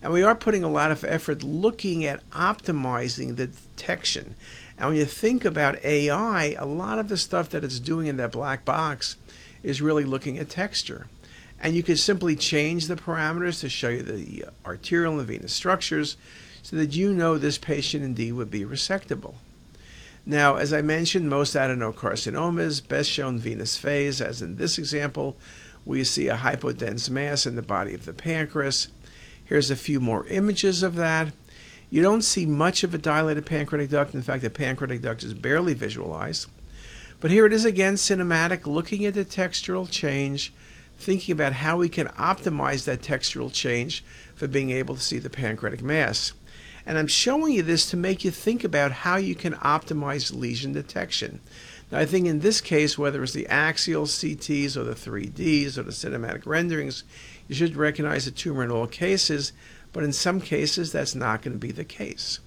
And 0.02 0.14
we 0.14 0.24
are 0.24 0.36
putting 0.36 0.64
a 0.64 0.70
lot 0.70 0.92
of 0.92 1.04
effort 1.04 1.44
looking 1.44 2.06
at 2.06 2.28
optimizing 2.32 3.36
the 3.36 3.48
detection. 3.48 4.36
And 4.80 4.88
when 4.88 4.98
you 4.98 5.06
think 5.06 5.44
about 5.44 5.84
AI, 5.84 6.56
a 6.58 6.66
lot 6.66 7.00
of 7.00 7.10
the 7.10 7.18
stuff 7.18 7.50
that 7.50 7.66
it's 7.66 7.82
doing 7.82 8.08
in 8.08 8.16
that 8.18 8.32
black 8.32 8.64
box 8.64 9.18
is 9.62 9.82
really 9.82 10.06
looking 10.06 10.40
at 10.40 10.50
texture. 10.50 11.08
And 11.60 11.76
you 11.76 11.84
can 11.84 11.98
simply 11.98 12.38
change 12.38 12.88
the 12.88 12.96
parameters 12.96 13.60
to 13.60 13.68
show 13.68 13.90
you 13.90 14.02
the 14.02 14.46
uh, 14.46 14.52
arterial 14.66 15.20
and 15.20 15.28
venous 15.28 15.52
structures 15.52 16.16
so 16.64 16.78
that 16.78 16.96
you 16.96 17.14
know 17.14 17.38
this 17.38 17.58
patient 17.58 18.06
indeed 18.06 18.32
would 18.32 18.50
be 18.50 18.64
resectable. 18.64 19.34
Now, 20.26 20.56
as 20.56 20.72
I 20.72 20.82
mentioned, 20.82 21.30
most 21.30 21.56
adenocarcinomas 21.56 22.88
best 22.88 23.10
shown 23.10 23.38
venous 23.38 23.76
phase, 23.76 24.22
as 24.22 24.42
in 24.42 24.56
this 24.56 24.78
example, 24.78 25.36
we 25.86 26.06
see 26.06 26.30
a 26.30 26.38
hypodense 26.38 27.10
mass 27.10 27.46
in 27.46 27.58
the 27.58 27.62
body 27.62 27.94
of 27.94 28.06
the 28.06 28.14
pancreas. 28.14 28.88
Here's 29.44 29.70
a 29.70 29.76
few 29.76 30.00
more 30.00 30.26
images 30.28 30.84
of 30.84 30.96
that. 30.96 31.34
You 31.89 32.01
don't 32.01 32.22
see 32.22 32.46
much 32.46 32.84
of 32.84 32.93
a 32.93 33.00
dilated 33.00 33.46
pancreatic 33.46 33.89
duct. 33.89 34.13
In 34.13 34.22
fact, 34.22 34.43
the 34.43 34.50
pancreatic 34.50 35.01
duct 35.01 35.24
is 35.24 35.34
barely 35.34 35.74
visualized. 35.74 36.48
But 37.19 37.31
here 37.31 37.46
it 37.46 37.53
is 37.53 37.65
again, 37.65 37.96
cinematic, 37.96 38.65
looking 38.65 39.05
at 39.05 39.15
the 39.15 39.25
textural 39.25 39.89
change, 39.89 40.53
thinking 40.98 41.34
about 41.34 41.53
how 41.53 41.77
we 41.77 41.89
can 41.89 42.08
optimize 42.08 42.86
that 42.86 43.01
textural 43.01 43.51
change 43.51 44.03
for 44.36 44.48
being 44.48 44.69
able 44.69 44.96
to 44.96 45.01
see 45.01 45.19
the 45.19 45.29
pancreatic 45.29 45.81
mass. 45.81 46.34
And 46.86 46.98
I'm 46.98 47.08
showing 47.08 47.53
you 47.53 47.62
this 47.62 47.89
to 47.89 47.98
make 47.98 48.24
you 48.24 48.31
think 48.31 48.63
about 48.63 48.91
how 48.91 49.17
you 49.17 49.36
can 49.36 49.53
optimize 49.55 50.34
lesion 50.34 50.74
detection. 50.74 51.39
Now, 51.91 52.00
I 52.00 52.05
think 52.05 52.27
in 52.27 52.39
this 52.39 52.62
case, 52.62 52.98
whether 52.98 53.22
it's 53.24 53.34
the 53.34 53.48
axial 53.48 54.05
CTs 54.05 54.77
or 54.77 54.84
the 54.84 54.93
3Ds 54.93 55.77
or 55.77 55.84
the 55.84 55.91
cinematic 55.91 56.46
renderings, 56.46 57.03
you 57.48 57.55
should 57.55 57.75
recognize 57.75 58.25
the 58.25 58.31
tumor 58.31 58.63
in 58.63 58.72
all 58.72 58.88
cases, 58.88 59.51
but 59.93 60.03
in 60.03 60.13
some 60.13 60.39
cases, 60.41 60.91
that's 60.91 61.15
not 61.15 61.41
going 61.41 61.53
to 61.53 61.60
be 61.60 61.72
the 61.72 61.84
case. 61.84 62.39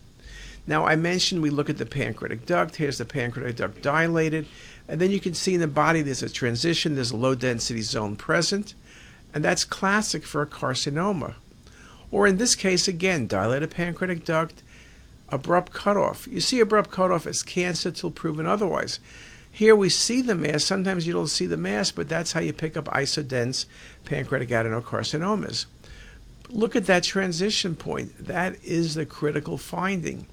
Now, 0.66 0.86
I 0.86 0.94
mentioned 0.94 1.42
we 1.42 1.50
look 1.50 1.68
at 1.68 1.78
the 1.78 1.86
pancreatic 1.86 2.46
duct. 2.46 2.76
Here's 2.76 2.98
the 2.98 3.04
pancreatic 3.04 3.56
duct 3.56 3.82
dilated. 3.82 4.46
And 4.88 5.00
then 5.00 5.10
you 5.10 5.20
can 5.20 5.34
see 5.34 5.54
in 5.54 5.60
the 5.60 5.66
body 5.66 6.02
there's 6.02 6.22
a 6.22 6.28
transition, 6.28 6.94
there's 6.94 7.10
a 7.10 7.16
low 7.16 7.34
density 7.34 7.82
zone 7.82 8.16
present. 8.16 8.74
And 9.34 9.44
that's 9.44 9.64
classic 9.64 10.24
for 10.24 10.42
a 10.42 10.46
carcinoma. 10.46 11.34
Or 12.10 12.26
in 12.26 12.36
this 12.36 12.54
case, 12.54 12.86
again, 12.86 13.26
dilated 13.26 13.70
pancreatic 13.70 14.24
duct, 14.24 14.62
abrupt 15.30 15.72
cutoff. 15.72 16.28
You 16.28 16.40
see 16.40 16.60
abrupt 16.60 16.90
cutoff 16.90 17.26
as 17.26 17.42
cancer 17.42 17.90
till 17.90 18.10
proven 18.10 18.46
otherwise. 18.46 19.00
Here 19.50 19.74
we 19.74 19.88
see 19.88 20.22
the 20.22 20.34
mass. 20.34 20.64
Sometimes 20.64 21.06
you 21.06 21.12
don't 21.12 21.26
see 21.26 21.46
the 21.46 21.56
mass, 21.56 21.90
but 21.90 22.08
that's 22.08 22.32
how 22.32 22.40
you 22.40 22.52
pick 22.52 22.76
up 22.76 22.84
isodense 22.86 23.64
pancreatic 24.04 24.50
adenocarcinomas. 24.50 25.66
Look 26.52 26.76
at 26.76 26.86
that 26.86 27.02
transition 27.02 27.74
point. 27.74 28.26
That 28.26 28.62
is 28.62 28.94
the 28.94 29.06
critical 29.06 29.56
finding. 29.56 30.26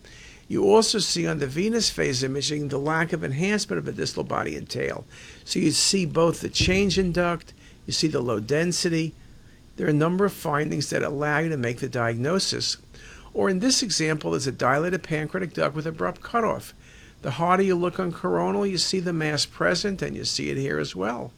You 0.49 0.65
also 0.65 0.99
see 0.99 1.25
on 1.25 1.39
the 1.39 1.47
venous 1.47 1.89
phase 1.89 2.23
imaging 2.23 2.67
the 2.67 2.77
lack 2.77 3.13
of 3.13 3.23
enhancement 3.23 3.79
of 3.79 3.85
the 3.85 3.93
distal 3.93 4.23
body 4.23 4.55
and 4.57 4.69
tail. 4.69 5.05
So 5.45 5.59
you 5.59 5.71
see 5.71 6.05
both 6.05 6.41
the 6.41 6.49
change 6.49 6.99
in 6.99 7.13
duct, 7.13 7.53
you 7.85 7.93
see 7.93 8.07
the 8.07 8.19
low 8.19 8.39
density, 8.39 9.13
there 9.77 9.87
are 9.87 9.91
a 9.91 9.93
number 9.93 10.25
of 10.25 10.33
findings 10.33 10.89
that 10.89 11.03
allow 11.03 11.39
you 11.39 11.47
to 11.47 11.55
make 11.55 11.79
the 11.79 11.87
diagnosis. 11.87 12.75
Or 13.33 13.49
in 13.49 13.59
this 13.59 13.81
example, 13.81 14.31
there's 14.31 14.45
a 14.45 14.51
dilated 14.51 15.03
pancreatic 15.03 15.53
duct 15.53 15.73
with 15.73 15.87
abrupt 15.87 16.21
cutoff. 16.21 16.73
The 17.21 17.31
harder 17.31 17.63
you 17.63 17.75
look 17.75 17.97
on 17.97 18.11
coronal, 18.11 18.65
you 18.65 18.77
see 18.77 18.99
the 18.99 19.13
mass 19.13 19.45
present, 19.45 20.01
and 20.01 20.17
you 20.17 20.25
see 20.25 20.49
it 20.49 20.57
here 20.57 20.79
as 20.79 20.97
well. 20.97 21.31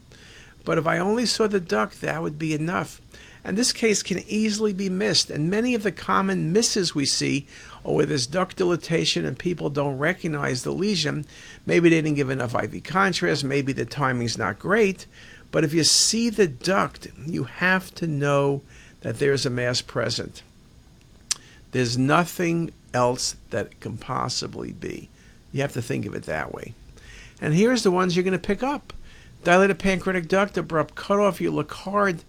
But 0.66 0.80
if 0.80 0.88
I 0.88 0.98
only 0.98 1.28
saw 1.28 1.46
the 1.46 1.60
duct, 1.60 2.02
that 2.02 2.24
would 2.24 2.40
be 2.40 2.56
enough. 2.56 3.00
And 3.44 3.58
this 3.58 3.74
case 3.74 4.04
can 4.04 4.20
easily 4.28 4.74
be 4.74 4.90
missed. 4.90 5.32
And 5.32 5.50
many 5.50 5.74
of 5.74 5.84
the 5.84 5.92
common 5.92 6.54
misses 6.54 6.94
we 6.94 7.06
see 7.06 7.48
are 7.84 7.94
where 7.94 8.06
there's 8.06 8.28
duct 8.28 8.58
dilatation 8.58 9.26
and 9.26 9.38
people 9.38 9.70
don't 9.70 9.98
recognize 9.98 10.64
the 10.64 10.72
lesion. 10.72 11.26
Maybe 11.66 11.90
they 11.90 12.02
didn't 12.02 12.18
give 12.18 12.30
enough 12.30 12.56
IV 12.56 12.84
contrast, 12.84 13.44
maybe 13.44 13.74
the 13.74 13.86
timing's 13.86 14.38
not 14.38 14.60
great. 14.60 15.08
But 15.52 15.64
if 15.64 15.74
you 15.74 15.84
see 15.84 16.30
the 16.30 16.48
duct, 16.48 17.08
you 17.26 17.44
have 17.46 17.94
to 17.96 18.08
know 18.08 18.62
that 19.02 19.20
there's 19.20 19.46
a 19.46 19.50
mass 19.50 19.82
present. 19.82 20.44
There's 21.72 21.98
nothing 21.98 22.72
else 22.94 23.36
that 23.50 23.80
can 23.80 23.98
possibly 23.98 24.72
be. 24.72 25.10
You 25.52 25.62
have 25.62 25.74
to 25.74 25.82
think 25.82 26.06
of 26.06 26.14
it 26.14 26.24
that 26.24 26.54
way. 26.54 26.74
And 27.42 27.54
here's 27.54 27.84
the 27.84 27.92
ones 27.92 28.16
you're 28.16 28.24
going 28.24 28.34
to 28.34 28.40
pick 28.40 28.62
up. 28.62 28.94
Dilated 29.44 29.80
pancreatic 29.80 30.28
duct, 30.28 30.58
abrupt 30.58 30.96
cutoff. 30.96 31.42
You 31.42 31.52
look 31.52 31.72
hard. 31.72 32.24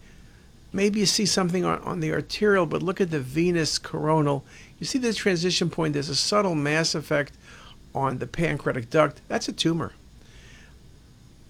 Maybe 0.73 1.01
you 1.01 1.07
see 1.07 1.27
something 1.27 1.65
on, 1.65 1.81
on 1.81 2.01
the 2.01 2.13
arterial, 2.13 2.67
but 2.67 2.83
look 2.83 3.01
at 3.01 3.11
the 3.11 3.21
venous 3.21 3.79
coronal. 3.79 4.45
You 4.79 4.87
see 4.87 4.99
the 4.99 5.13
transition 5.13 5.69
point. 5.69 5.93
There's 5.93 6.09
a 6.09 6.17
subtle 6.17 6.55
mass 6.55 6.95
effect 6.95 7.35
on 7.95 8.19
the 8.19 8.27
pancreatic 8.27 8.89
duct. 8.89 9.21
That's 9.29 9.49
a 9.49 9.53
tumor. 9.53 9.93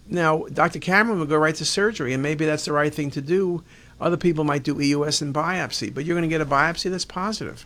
Now, 0.08 0.44
Dr. 0.52 0.80
Cameron 0.80 1.20
will 1.20 1.26
go 1.26 1.36
right 1.36 1.54
to 1.54 1.64
surgery, 1.64 2.12
and 2.12 2.22
maybe 2.22 2.44
that's 2.44 2.64
the 2.64 2.72
right 2.72 2.92
thing 2.92 3.10
to 3.12 3.20
do. 3.20 3.62
Other 4.00 4.16
people 4.16 4.42
might 4.42 4.64
do 4.64 4.80
EUS 4.80 5.22
and 5.22 5.32
biopsy, 5.32 5.94
but 5.94 6.04
you're 6.04 6.16
going 6.16 6.28
to 6.28 6.34
get 6.34 6.40
a 6.40 6.46
biopsy 6.46 6.90
that's 6.90 7.04
positive. 7.04 7.64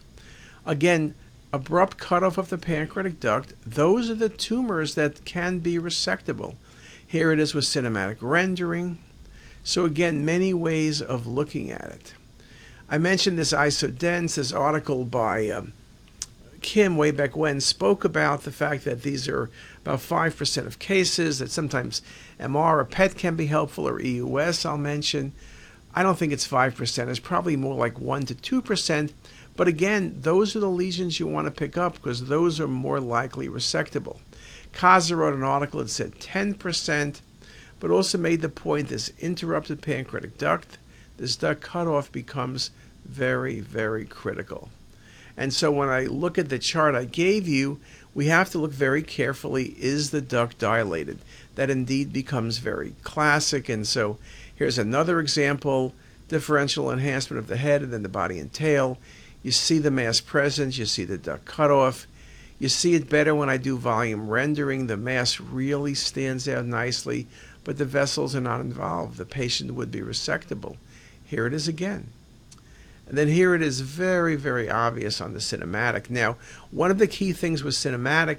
Again, 0.66 1.14
abrupt 1.52 1.96
cutoff 1.96 2.36
of 2.36 2.50
the 2.50 2.58
pancreatic 2.58 3.18
duct, 3.18 3.54
those 3.64 4.10
are 4.10 4.14
the 4.14 4.28
tumors 4.28 4.94
that 4.94 5.24
can 5.24 5.60
be 5.60 5.78
resectable. 5.78 6.56
Here 7.06 7.32
it 7.32 7.38
is 7.38 7.54
with 7.54 7.64
cinematic 7.64 8.18
rendering. 8.20 8.98
So, 9.66 9.84
again, 9.84 10.24
many 10.24 10.54
ways 10.54 11.02
of 11.02 11.26
looking 11.26 11.72
at 11.72 11.86
it. 11.86 12.14
I 12.88 12.98
mentioned 12.98 13.36
this 13.36 13.52
isodense, 13.52 14.36
this 14.36 14.52
article 14.52 15.04
by 15.04 15.48
um, 15.48 15.72
Kim 16.62 16.96
way 16.96 17.10
back 17.10 17.36
when 17.36 17.60
spoke 17.60 18.04
about 18.04 18.42
the 18.42 18.52
fact 18.52 18.84
that 18.84 19.02
these 19.02 19.26
are 19.26 19.50
about 19.82 19.98
5% 19.98 20.66
of 20.66 20.78
cases, 20.78 21.40
that 21.40 21.50
sometimes 21.50 22.00
MR 22.38 22.78
or 22.78 22.84
PET 22.84 23.16
can 23.16 23.34
be 23.34 23.46
helpful, 23.46 23.88
or 23.88 24.00
EUS, 24.00 24.64
I'll 24.64 24.78
mention. 24.78 25.32
I 25.96 26.04
don't 26.04 26.16
think 26.16 26.32
it's 26.32 26.46
5%. 26.46 27.08
It's 27.08 27.18
probably 27.18 27.56
more 27.56 27.74
like 27.74 27.98
1 27.98 28.22
to 28.26 28.34
2%. 28.36 29.12
But 29.56 29.66
again, 29.66 30.16
those 30.20 30.54
are 30.54 30.60
the 30.60 30.70
lesions 30.70 31.18
you 31.18 31.26
want 31.26 31.48
to 31.48 31.50
pick 31.50 31.76
up 31.76 31.94
because 31.94 32.26
those 32.26 32.60
are 32.60 32.68
more 32.68 33.00
likely 33.00 33.48
resectable. 33.48 34.20
Kaza 34.72 35.16
wrote 35.16 35.34
an 35.34 35.42
article 35.42 35.80
that 35.80 35.90
said 35.90 36.20
10%, 36.20 37.20
but 37.86 37.94
also 37.94 38.18
made 38.18 38.42
the 38.42 38.48
point 38.48 38.88
this 38.88 39.12
interrupted 39.20 39.80
pancreatic 39.80 40.36
duct, 40.36 40.76
this 41.18 41.36
duct 41.36 41.60
cutoff 41.60 42.10
becomes 42.10 42.72
very, 43.04 43.60
very 43.60 44.04
critical. 44.04 44.70
And 45.36 45.54
so 45.54 45.70
when 45.70 45.88
I 45.88 46.06
look 46.06 46.36
at 46.36 46.48
the 46.48 46.58
chart 46.58 46.96
I 46.96 47.04
gave 47.04 47.46
you, 47.46 47.78
we 48.12 48.26
have 48.26 48.50
to 48.50 48.58
look 48.58 48.72
very 48.72 49.02
carefully 49.02 49.76
is 49.78 50.10
the 50.10 50.20
duct 50.20 50.58
dilated? 50.58 51.20
That 51.54 51.70
indeed 51.70 52.12
becomes 52.12 52.58
very 52.58 52.96
classic. 53.04 53.68
And 53.68 53.86
so 53.86 54.18
here's 54.52 54.78
another 54.78 55.20
example 55.20 55.94
differential 56.26 56.90
enhancement 56.90 57.38
of 57.38 57.46
the 57.46 57.56
head 57.56 57.82
and 57.82 57.92
then 57.92 58.02
the 58.02 58.08
body 58.08 58.40
and 58.40 58.52
tail. 58.52 58.98
You 59.44 59.52
see 59.52 59.78
the 59.78 59.92
mass 59.92 60.20
presence, 60.20 60.76
you 60.76 60.86
see 60.86 61.04
the 61.04 61.18
duct 61.18 61.44
cutoff. 61.44 62.08
You 62.58 62.68
see 62.68 62.94
it 62.94 63.10
better 63.10 63.34
when 63.34 63.50
I 63.50 63.58
do 63.58 63.76
volume 63.76 64.28
rendering. 64.28 64.86
The 64.86 64.96
mass 64.96 65.38
really 65.38 65.94
stands 65.94 66.48
out 66.48 66.64
nicely, 66.64 67.26
but 67.66 67.78
the 67.78 67.84
vessels 67.84 68.36
are 68.36 68.40
not 68.40 68.60
involved. 68.60 69.18
The 69.18 69.24
patient 69.24 69.74
would 69.74 69.90
be 69.90 70.00
resectable. 70.00 70.76
Here 71.24 71.48
it 71.48 71.52
is 71.52 71.66
again. 71.66 72.10
And 73.08 73.18
then 73.18 73.26
here 73.26 73.56
it 73.56 73.62
is 73.62 73.80
very, 73.80 74.36
very 74.36 74.70
obvious 74.70 75.20
on 75.20 75.32
the 75.32 75.40
cinematic. 75.40 76.08
Now, 76.08 76.36
one 76.70 76.92
of 76.92 76.98
the 76.98 77.08
key 77.08 77.32
things 77.32 77.64
with 77.64 77.74
cinematic, 77.74 78.38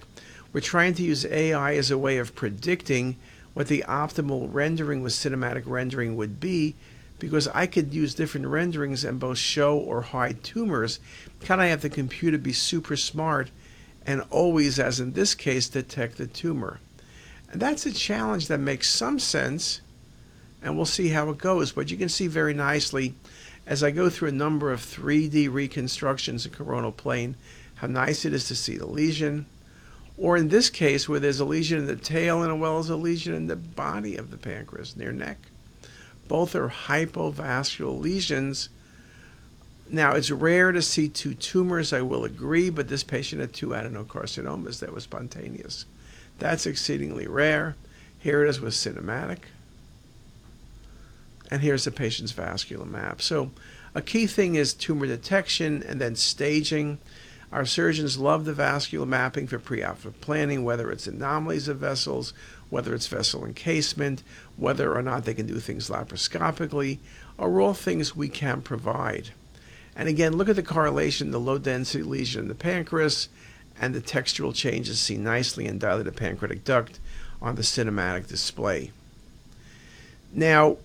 we're 0.54 0.62
trying 0.62 0.94
to 0.94 1.04
use 1.04 1.26
AI 1.26 1.76
as 1.76 1.92
a 1.92 1.98
way 1.98 2.20
of 2.20 2.36
predicting 2.36 3.18
what 3.54 3.68
the 3.68 3.84
optimal 3.86 4.48
rendering 4.50 5.02
with 5.02 5.12
cinematic 5.12 5.64
rendering 5.66 6.16
would 6.16 6.40
be 6.40 6.76
because 7.20 7.50
I 7.50 7.68
could 7.68 7.94
use 7.94 8.16
different 8.16 8.48
renderings 8.48 9.04
and 9.04 9.20
both 9.20 9.40
show 9.40 9.78
or 9.78 10.04
hide 10.04 10.42
tumors. 10.42 11.02
Can 11.42 11.60
I 11.60 11.66
have 11.66 11.82
the 11.82 11.90
computer 11.90 12.38
be 12.38 12.54
super 12.54 12.96
smart 12.96 13.52
and 14.06 14.24
always, 14.30 14.80
as 14.80 15.02
in 15.02 15.12
this 15.12 15.36
case, 15.36 15.68
detect 15.68 16.18
the 16.18 16.28
tumor? 16.28 16.80
And 17.52 17.62
that's 17.62 17.86
a 17.86 17.94
challenge 17.94 18.48
that 18.48 18.60
makes 18.60 18.90
some 18.90 19.20
sense, 19.20 19.82
and 20.62 20.76
we'll 20.76 20.86
see 20.86 21.10
how 21.10 21.30
it 21.30 21.38
goes. 21.38 21.72
But 21.72 21.90
you 21.90 21.98
can 21.98 22.10
see 22.10 22.28
very 22.28 22.54
nicely 22.54 23.14
as 23.68 23.84
I 23.84 23.92
go 23.92 24.10
through 24.10 24.30
a 24.30 24.34
number 24.34 24.72
of 24.72 24.80
3D 24.80 25.52
reconstructions 25.52 26.46
of 26.46 26.54
coronal 26.54 26.92
plane, 26.92 27.36
how 27.76 27.88
nice 27.88 28.24
it 28.24 28.34
is 28.34 28.48
to 28.48 28.56
see 28.56 28.78
the 28.78 28.88
lesion. 28.88 29.46
Or 30.18 30.38
in 30.38 30.48
this 30.48 30.70
case, 30.70 31.08
where 31.08 31.20
there's 31.20 31.42
a 31.42 31.46
lesion 31.46 31.80
in 31.80 31.86
the 31.86 31.96
tail 31.96 32.42
and 32.42 32.52
as 32.52 32.58
well 32.58 32.80
as 32.80 32.90
a 32.90 32.96
lesion 32.96 33.36
in 33.36 33.48
the 33.48 33.56
body 33.56 34.16
of 34.16 34.32
the 34.32 34.38
pancreas 34.38 34.96
near 34.96 35.12
neck. 35.12 35.38
Both 36.28 36.56
are 36.56 36.70
hypovascular 36.70 38.02
lesions. 38.02 38.70
Now, 39.90 40.14
it's 40.14 40.32
rare 40.32 40.72
to 40.72 40.82
see 40.82 41.08
two 41.08 41.34
tumors, 41.34 41.94
I 41.94 42.02
will 42.02 42.26
agree, 42.26 42.70
but 42.70 42.88
this 42.88 43.04
patient 43.04 43.42
had 43.42 43.54
two 43.54 43.70
adenocarcinomas 43.70 44.80
that 44.80 44.94
were 44.94 45.00
spontaneous. 45.00 45.86
That's 46.40 46.66
exceedingly 46.66 47.28
rare. 47.28 47.76
Here 48.20 48.44
it 48.44 48.50
is 48.50 48.60
with 48.60 48.74
cinematic. 48.74 49.40
And 51.50 51.62
here's 51.62 51.86
the 51.86 51.92
patient's 51.92 52.32
vascular 52.34 52.86
map. 52.86 53.22
So 53.22 53.52
a 53.96 54.02
key 54.02 54.28
thing 54.28 54.56
is 54.56 54.74
tumor 54.74 55.08
detection 55.08 55.84
and 55.84 56.02
then 56.02 56.16
staging. 56.16 57.00
Our 57.52 57.66
surgeons 57.66 58.18
love 58.18 58.44
the 58.46 58.54
vascular 58.54 59.06
mapping 59.06 59.48
for 59.48 59.58
preoperative 59.58 60.20
planning, 60.20 60.64
whether 60.64 60.92
it's 60.92 61.08
anomalies 61.08 61.70
of 61.70 61.78
vessels, 61.78 62.34
whether 62.70 62.94
it's 62.94 63.08
vessel 63.08 63.46
encasement, 63.46 64.24
whether 64.58 64.94
or 64.94 65.02
not 65.02 65.24
they 65.24 65.34
can 65.34 65.48
do 65.48 65.60
things 65.60 65.90
laparoscopically, 65.90 67.00
are 67.40 67.62
all 67.62 67.74
things 67.74 68.16
we 68.16 68.28
can 68.28 68.62
provide. 68.62 69.30
And 69.96 70.10
again, 70.10 70.36
look 70.36 70.50
at 70.50 70.58
the 70.58 70.64
correlation, 70.64 71.32
the 71.32 71.40
low 71.40 71.58
density 71.58 72.04
lesion 72.04 72.42
in 72.42 72.48
the 72.50 72.56
pancreas 72.56 73.30
and 73.80 73.94
the 73.94 74.02
textural 74.02 74.54
changes 74.54 75.00
seen 75.00 75.24
nicely 75.24 75.66
in 75.66 75.78
dilated 75.78 76.16
pancreatic 76.16 76.64
duct 76.64 77.00
on 77.42 77.56
the 77.56 77.62
cinematic 77.62 78.28
display. 78.28 78.92
Now, 80.34 80.78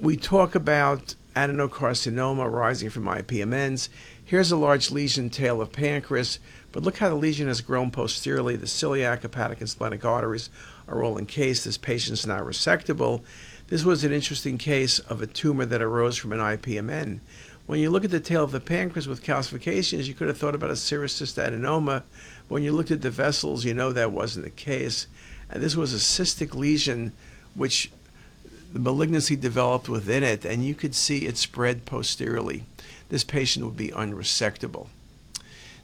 we 0.00 0.16
talk 0.16 0.54
about 0.54 1.14
adenocarcinoma 1.34 2.44
arising 2.44 2.90
from 2.90 3.04
IPMNs. 3.04 3.88
Here's 4.24 4.50
a 4.50 4.56
large 4.56 4.90
lesion 4.90 5.30
tail 5.30 5.60
of 5.60 5.72
pancreas, 5.72 6.38
but 6.72 6.82
look 6.82 6.98
how 6.98 7.08
the 7.08 7.14
lesion 7.14 7.48
has 7.48 7.60
grown 7.60 7.90
posteriorly. 7.90 8.56
The 8.56 8.66
celiac, 8.66 9.22
hepatic, 9.22 9.60
and 9.60 9.68
splenic 9.68 10.04
arteries 10.04 10.50
are 10.88 11.02
all 11.02 11.18
encased. 11.18 11.64
This 11.64 11.78
patient's 11.78 12.26
now 12.26 12.40
resectable. 12.40 13.22
This 13.68 13.84
was 13.84 14.04
an 14.04 14.12
interesting 14.12 14.58
case 14.58 14.98
of 14.98 15.20
a 15.20 15.26
tumor 15.26 15.66
that 15.66 15.82
arose 15.82 16.16
from 16.16 16.32
an 16.32 16.38
IPMN. 16.38 17.20
When 17.66 17.80
you 17.80 17.90
look 17.90 18.04
at 18.04 18.12
the 18.12 18.20
tail 18.20 18.44
of 18.44 18.52
the 18.52 18.60
pancreas 18.60 19.08
with 19.08 19.24
calcifications, 19.24 20.06
you 20.06 20.14
could 20.14 20.28
have 20.28 20.38
thought 20.38 20.54
about 20.54 20.70
a 20.70 20.76
serous 20.76 21.20
cystadenoma. 21.20 22.04
When 22.48 22.62
you 22.62 22.72
looked 22.72 22.92
at 22.92 23.02
the 23.02 23.10
vessels, 23.10 23.64
you 23.64 23.74
know 23.74 23.92
that 23.92 24.12
wasn't 24.12 24.44
the 24.44 24.50
case. 24.50 25.08
And 25.50 25.62
this 25.62 25.74
was 25.74 25.92
a 25.92 25.96
cystic 25.96 26.54
lesion 26.54 27.12
which 27.54 27.90
the 28.72 28.78
malignancy 28.78 29.34
developed 29.34 29.88
within 29.88 30.22
it, 30.22 30.44
and 30.44 30.64
you 30.64 30.74
could 30.74 30.94
see 30.94 31.26
it 31.26 31.36
spread 31.36 31.86
posteriorly. 31.86 32.64
This 33.08 33.24
patient 33.24 33.64
would 33.64 33.76
be 33.76 33.88
unresectable. 33.88 34.88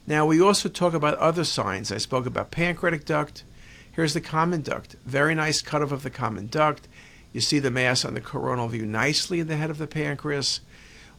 Now, 0.07 0.25
we 0.25 0.41
also 0.41 0.69
talk 0.69 0.93
about 0.93 1.17
other 1.17 1.43
signs. 1.43 1.91
I 1.91 1.97
spoke 1.97 2.25
about 2.25 2.51
pancreatic 2.51 3.05
duct. 3.05 3.43
Here's 3.91 4.13
the 4.13 4.21
common 4.21 4.61
duct. 4.61 4.95
Very 5.05 5.35
nice 5.35 5.61
cutoff 5.61 5.91
of 5.91 6.03
the 6.03 6.09
common 6.09 6.47
duct. 6.47 6.87
You 7.31 7.41
see 7.41 7.59
the 7.59 7.71
mass 7.71 8.05
on 8.05 8.13
the 8.13 8.21
coronal 8.21 8.67
view 8.67 8.85
nicely 8.85 9.39
in 9.39 9.47
the 9.47 9.57
head 9.57 9.69
of 9.69 9.77
the 9.77 9.87
pancreas. 9.87 10.61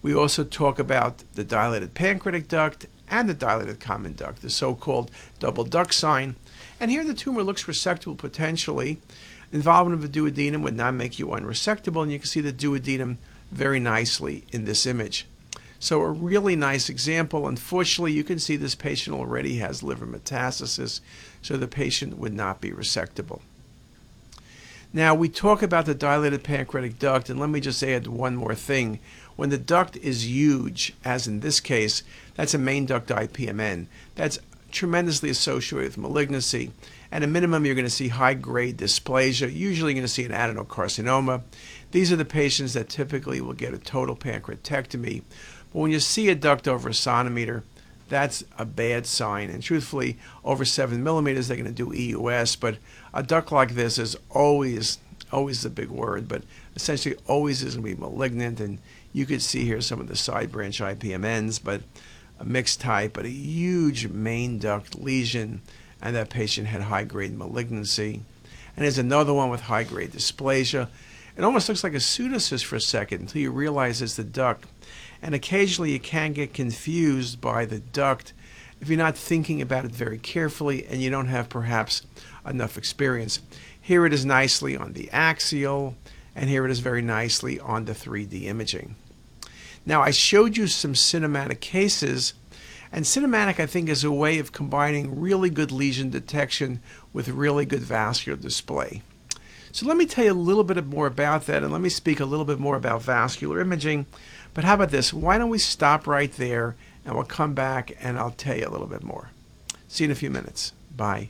We 0.04 0.14
also 0.14 0.44
talk 0.44 0.78
about 0.78 1.24
the 1.32 1.44
dilated 1.44 1.94
pancreatic 1.94 2.46
duct 2.46 2.84
and 3.08 3.26
the 3.26 3.32
dilated 3.32 3.80
common 3.80 4.12
duct, 4.12 4.42
the 4.42 4.50
so 4.50 4.74
called 4.74 5.10
double 5.38 5.64
duct 5.64 5.94
sign. 5.94 6.36
And 6.78 6.90
here 6.90 7.04
the 7.04 7.14
tumor 7.14 7.42
looks 7.42 7.64
resectable 7.64 8.18
potentially. 8.18 8.98
Involvement 9.50 9.94
of 9.94 10.12
the 10.12 10.20
duodenum 10.20 10.60
would 10.60 10.76
not 10.76 10.92
make 10.92 11.18
you 11.18 11.28
unresectable, 11.28 12.02
and 12.02 12.12
you 12.12 12.18
can 12.18 12.28
see 12.28 12.42
the 12.42 12.52
duodenum 12.52 13.16
very 13.50 13.80
nicely 13.80 14.44
in 14.52 14.66
this 14.66 14.84
image. 14.84 15.26
So 15.78 16.02
a 16.02 16.10
really 16.10 16.54
nice 16.54 16.90
example. 16.90 17.48
Unfortunately, 17.48 18.12
you 18.12 18.24
can 18.24 18.38
see 18.38 18.56
this 18.56 18.74
patient 18.74 19.16
already 19.16 19.56
has 19.56 19.82
liver 19.82 20.06
metastasis, 20.06 21.00
so 21.40 21.56
the 21.56 21.66
patient 21.66 22.18
would 22.18 22.34
not 22.34 22.60
be 22.60 22.72
resectable. 22.72 23.40
Now, 24.94 25.12
we 25.12 25.28
talk 25.28 25.60
about 25.60 25.86
the 25.86 25.94
dilated 25.94 26.44
pancreatic 26.44 27.00
duct, 27.00 27.28
and 27.28 27.40
let 27.40 27.48
me 27.48 27.58
just 27.58 27.82
add 27.82 28.06
one 28.06 28.36
more 28.36 28.54
thing. 28.54 29.00
When 29.36 29.50
the 29.50 29.58
duct 29.58 29.96
is 29.96 30.26
huge, 30.26 30.94
as 31.04 31.26
in 31.26 31.40
this 31.40 31.60
case, 31.60 32.02
that's 32.34 32.54
a 32.54 32.58
main 32.58 32.86
duct 32.86 33.08
IPMN. 33.08 33.86
That's 34.14 34.38
tremendously 34.70 35.30
associated 35.30 35.88
with 35.88 35.98
malignancy. 35.98 36.72
At 37.10 37.22
a 37.22 37.26
minimum, 37.26 37.64
you're 37.64 37.74
going 37.74 37.86
to 37.86 37.90
see 37.90 38.08
high 38.08 38.34
grade 38.34 38.76
dysplasia. 38.76 39.52
Usually, 39.52 39.92
you're 39.92 40.00
going 40.00 40.06
to 40.06 40.08
see 40.08 40.24
an 40.24 40.32
adenocarcinoma. 40.32 41.42
These 41.92 42.12
are 42.12 42.16
the 42.16 42.24
patients 42.24 42.74
that 42.74 42.88
typically 42.88 43.40
will 43.40 43.52
get 43.52 43.72
a 43.72 43.78
total 43.78 44.16
pancreatectomy. 44.16 45.22
But 45.72 45.78
when 45.78 45.90
you 45.92 46.00
see 46.00 46.28
a 46.28 46.34
duct 46.34 46.66
over 46.66 46.88
a 46.88 46.94
centimeter, 46.94 47.62
that's 48.08 48.44
a 48.58 48.64
bad 48.64 49.06
sign. 49.06 49.50
And 49.50 49.62
truthfully, 49.62 50.18
over 50.44 50.64
seven 50.64 51.02
millimeters, 51.02 51.48
they're 51.48 51.56
going 51.56 51.72
to 51.72 51.72
do 51.72 51.94
EUS. 51.94 52.56
But 52.56 52.78
a 53.12 53.22
duct 53.22 53.52
like 53.52 53.74
this 53.74 53.98
is 53.98 54.16
always, 54.30 54.98
always 55.32 55.64
a 55.64 55.70
big 55.70 55.90
word, 55.90 56.28
but 56.28 56.42
essentially 56.74 57.16
always 57.26 57.62
is 57.62 57.76
going 57.76 57.90
to 57.90 57.96
be 57.96 58.00
malignant. 58.00 58.60
And 58.60 58.78
you 59.14 59.24
could 59.24 59.40
see 59.40 59.64
here 59.64 59.80
some 59.80 60.00
of 60.00 60.08
the 60.08 60.16
side 60.16 60.50
branch 60.50 60.80
IPMNs, 60.80 61.60
but 61.62 61.82
a 62.38 62.44
mixed 62.44 62.80
type, 62.80 63.12
but 63.14 63.24
a 63.24 63.30
huge 63.30 64.08
main 64.08 64.58
duct 64.58 65.00
lesion, 65.00 65.62
and 66.02 66.16
that 66.16 66.28
patient 66.28 66.66
had 66.66 66.82
high 66.82 67.04
grade 67.04 67.38
malignancy. 67.38 68.20
And 68.76 68.84
there's 68.84 68.98
another 68.98 69.32
one 69.32 69.50
with 69.50 69.62
high 69.62 69.84
grade 69.84 70.10
dysplasia. 70.10 70.88
It 71.36 71.44
almost 71.44 71.68
looks 71.68 71.84
like 71.84 71.94
a 71.94 71.98
pseudocyst 71.98 72.64
for 72.64 72.74
a 72.74 72.80
second 72.80 73.22
until 73.22 73.40
you 73.40 73.52
realize 73.52 74.02
it's 74.02 74.16
the 74.16 74.24
duct. 74.24 74.66
And 75.22 75.32
occasionally 75.32 75.92
you 75.92 76.00
can 76.00 76.32
get 76.32 76.52
confused 76.52 77.40
by 77.40 77.64
the 77.64 77.78
duct 77.78 78.32
if 78.80 78.88
you're 78.88 78.98
not 78.98 79.16
thinking 79.16 79.62
about 79.62 79.84
it 79.84 79.92
very 79.92 80.18
carefully 80.18 80.84
and 80.86 81.00
you 81.00 81.08
don't 81.08 81.28
have 81.28 81.48
perhaps 81.48 82.02
enough 82.44 82.76
experience. 82.76 83.40
Here 83.80 84.04
it 84.06 84.12
is 84.12 84.24
nicely 84.24 84.76
on 84.76 84.92
the 84.94 85.08
axial, 85.10 85.94
and 86.34 86.50
here 86.50 86.64
it 86.64 86.70
is 86.70 86.80
very 86.80 87.02
nicely 87.02 87.60
on 87.60 87.84
the 87.84 87.92
3D 87.92 88.44
imaging. 88.44 88.96
Now, 89.86 90.02
I 90.02 90.10
showed 90.10 90.56
you 90.56 90.66
some 90.66 90.94
cinematic 90.94 91.60
cases, 91.60 92.34
and 92.90 93.04
cinematic, 93.04 93.60
I 93.60 93.66
think, 93.66 93.88
is 93.88 94.04
a 94.04 94.10
way 94.10 94.38
of 94.38 94.52
combining 94.52 95.20
really 95.20 95.50
good 95.50 95.72
lesion 95.72 96.10
detection 96.10 96.80
with 97.12 97.28
really 97.28 97.66
good 97.66 97.82
vascular 97.82 98.38
display. 98.38 99.02
So 99.72 99.86
let 99.86 99.96
me 99.96 100.06
tell 100.06 100.24
you 100.24 100.32
a 100.32 100.34
little 100.34 100.64
bit 100.64 100.86
more 100.86 101.06
about 101.06 101.46
that, 101.46 101.62
and 101.62 101.72
let 101.72 101.80
me 101.80 101.88
speak 101.88 102.20
a 102.20 102.24
little 102.24 102.44
bit 102.44 102.60
more 102.60 102.76
about 102.76 103.02
vascular 103.02 103.60
imaging. 103.60 104.06
But 104.54 104.64
how 104.64 104.74
about 104.74 104.90
this? 104.90 105.12
Why 105.12 105.36
don't 105.36 105.50
we 105.50 105.58
stop 105.58 106.06
right 106.06 106.32
there, 106.32 106.76
and 107.04 107.14
we'll 107.14 107.24
come 107.24 107.54
back, 107.54 107.96
and 108.00 108.16
I'll 108.16 108.30
tell 108.30 108.56
you 108.56 108.66
a 108.66 108.70
little 108.70 108.86
bit 108.86 109.02
more. 109.02 109.30
See 109.88 110.04
you 110.04 110.08
in 110.08 110.12
a 110.12 110.14
few 110.14 110.30
minutes. 110.30 110.72
Bye. 110.96 111.28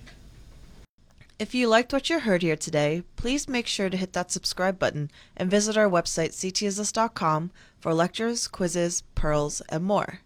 If 1.44 1.54
you 1.54 1.68
liked 1.68 1.92
what 1.92 2.08
you 2.08 2.20
heard 2.20 2.40
here 2.40 2.56
today, 2.56 3.02
please 3.16 3.50
make 3.50 3.66
sure 3.66 3.90
to 3.90 3.98
hit 3.98 4.14
that 4.14 4.30
subscribe 4.30 4.78
button 4.78 5.10
and 5.36 5.50
visit 5.50 5.76
our 5.76 5.90
website 5.90 6.30
ctisus.com 6.30 7.50
for 7.78 7.92
lectures, 7.92 8.48
quizzes, 8.48 9.02
pearls, 9.14 9.60
and 9.68 9.84
more. 9.84 10.20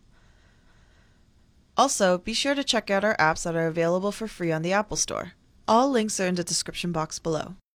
Also, 1.77 2.19
be 2.19 2.33
sure 2.33 2.55
to 2.55 2.63
check 2.63 2.89
out 2.89 3.03
our 3.03 3.17
apps 3.17 3.43
that 3.43 3.57
are 3.57 3.67
available 3.67 4.13
for 4.13 4.29
free 4.29 4.53
on 4.53 4.63
the 4.63 4.73
Apple 4.73 4.97
Store. 4.97 5.33
All 5.67 5.91
links 5.91 6.21
are 6.21 6.29
in 6.29 6.37
the 6.37 6.45
description 6.45 6.93
box 6.93 7.19
below. 7.19 7.57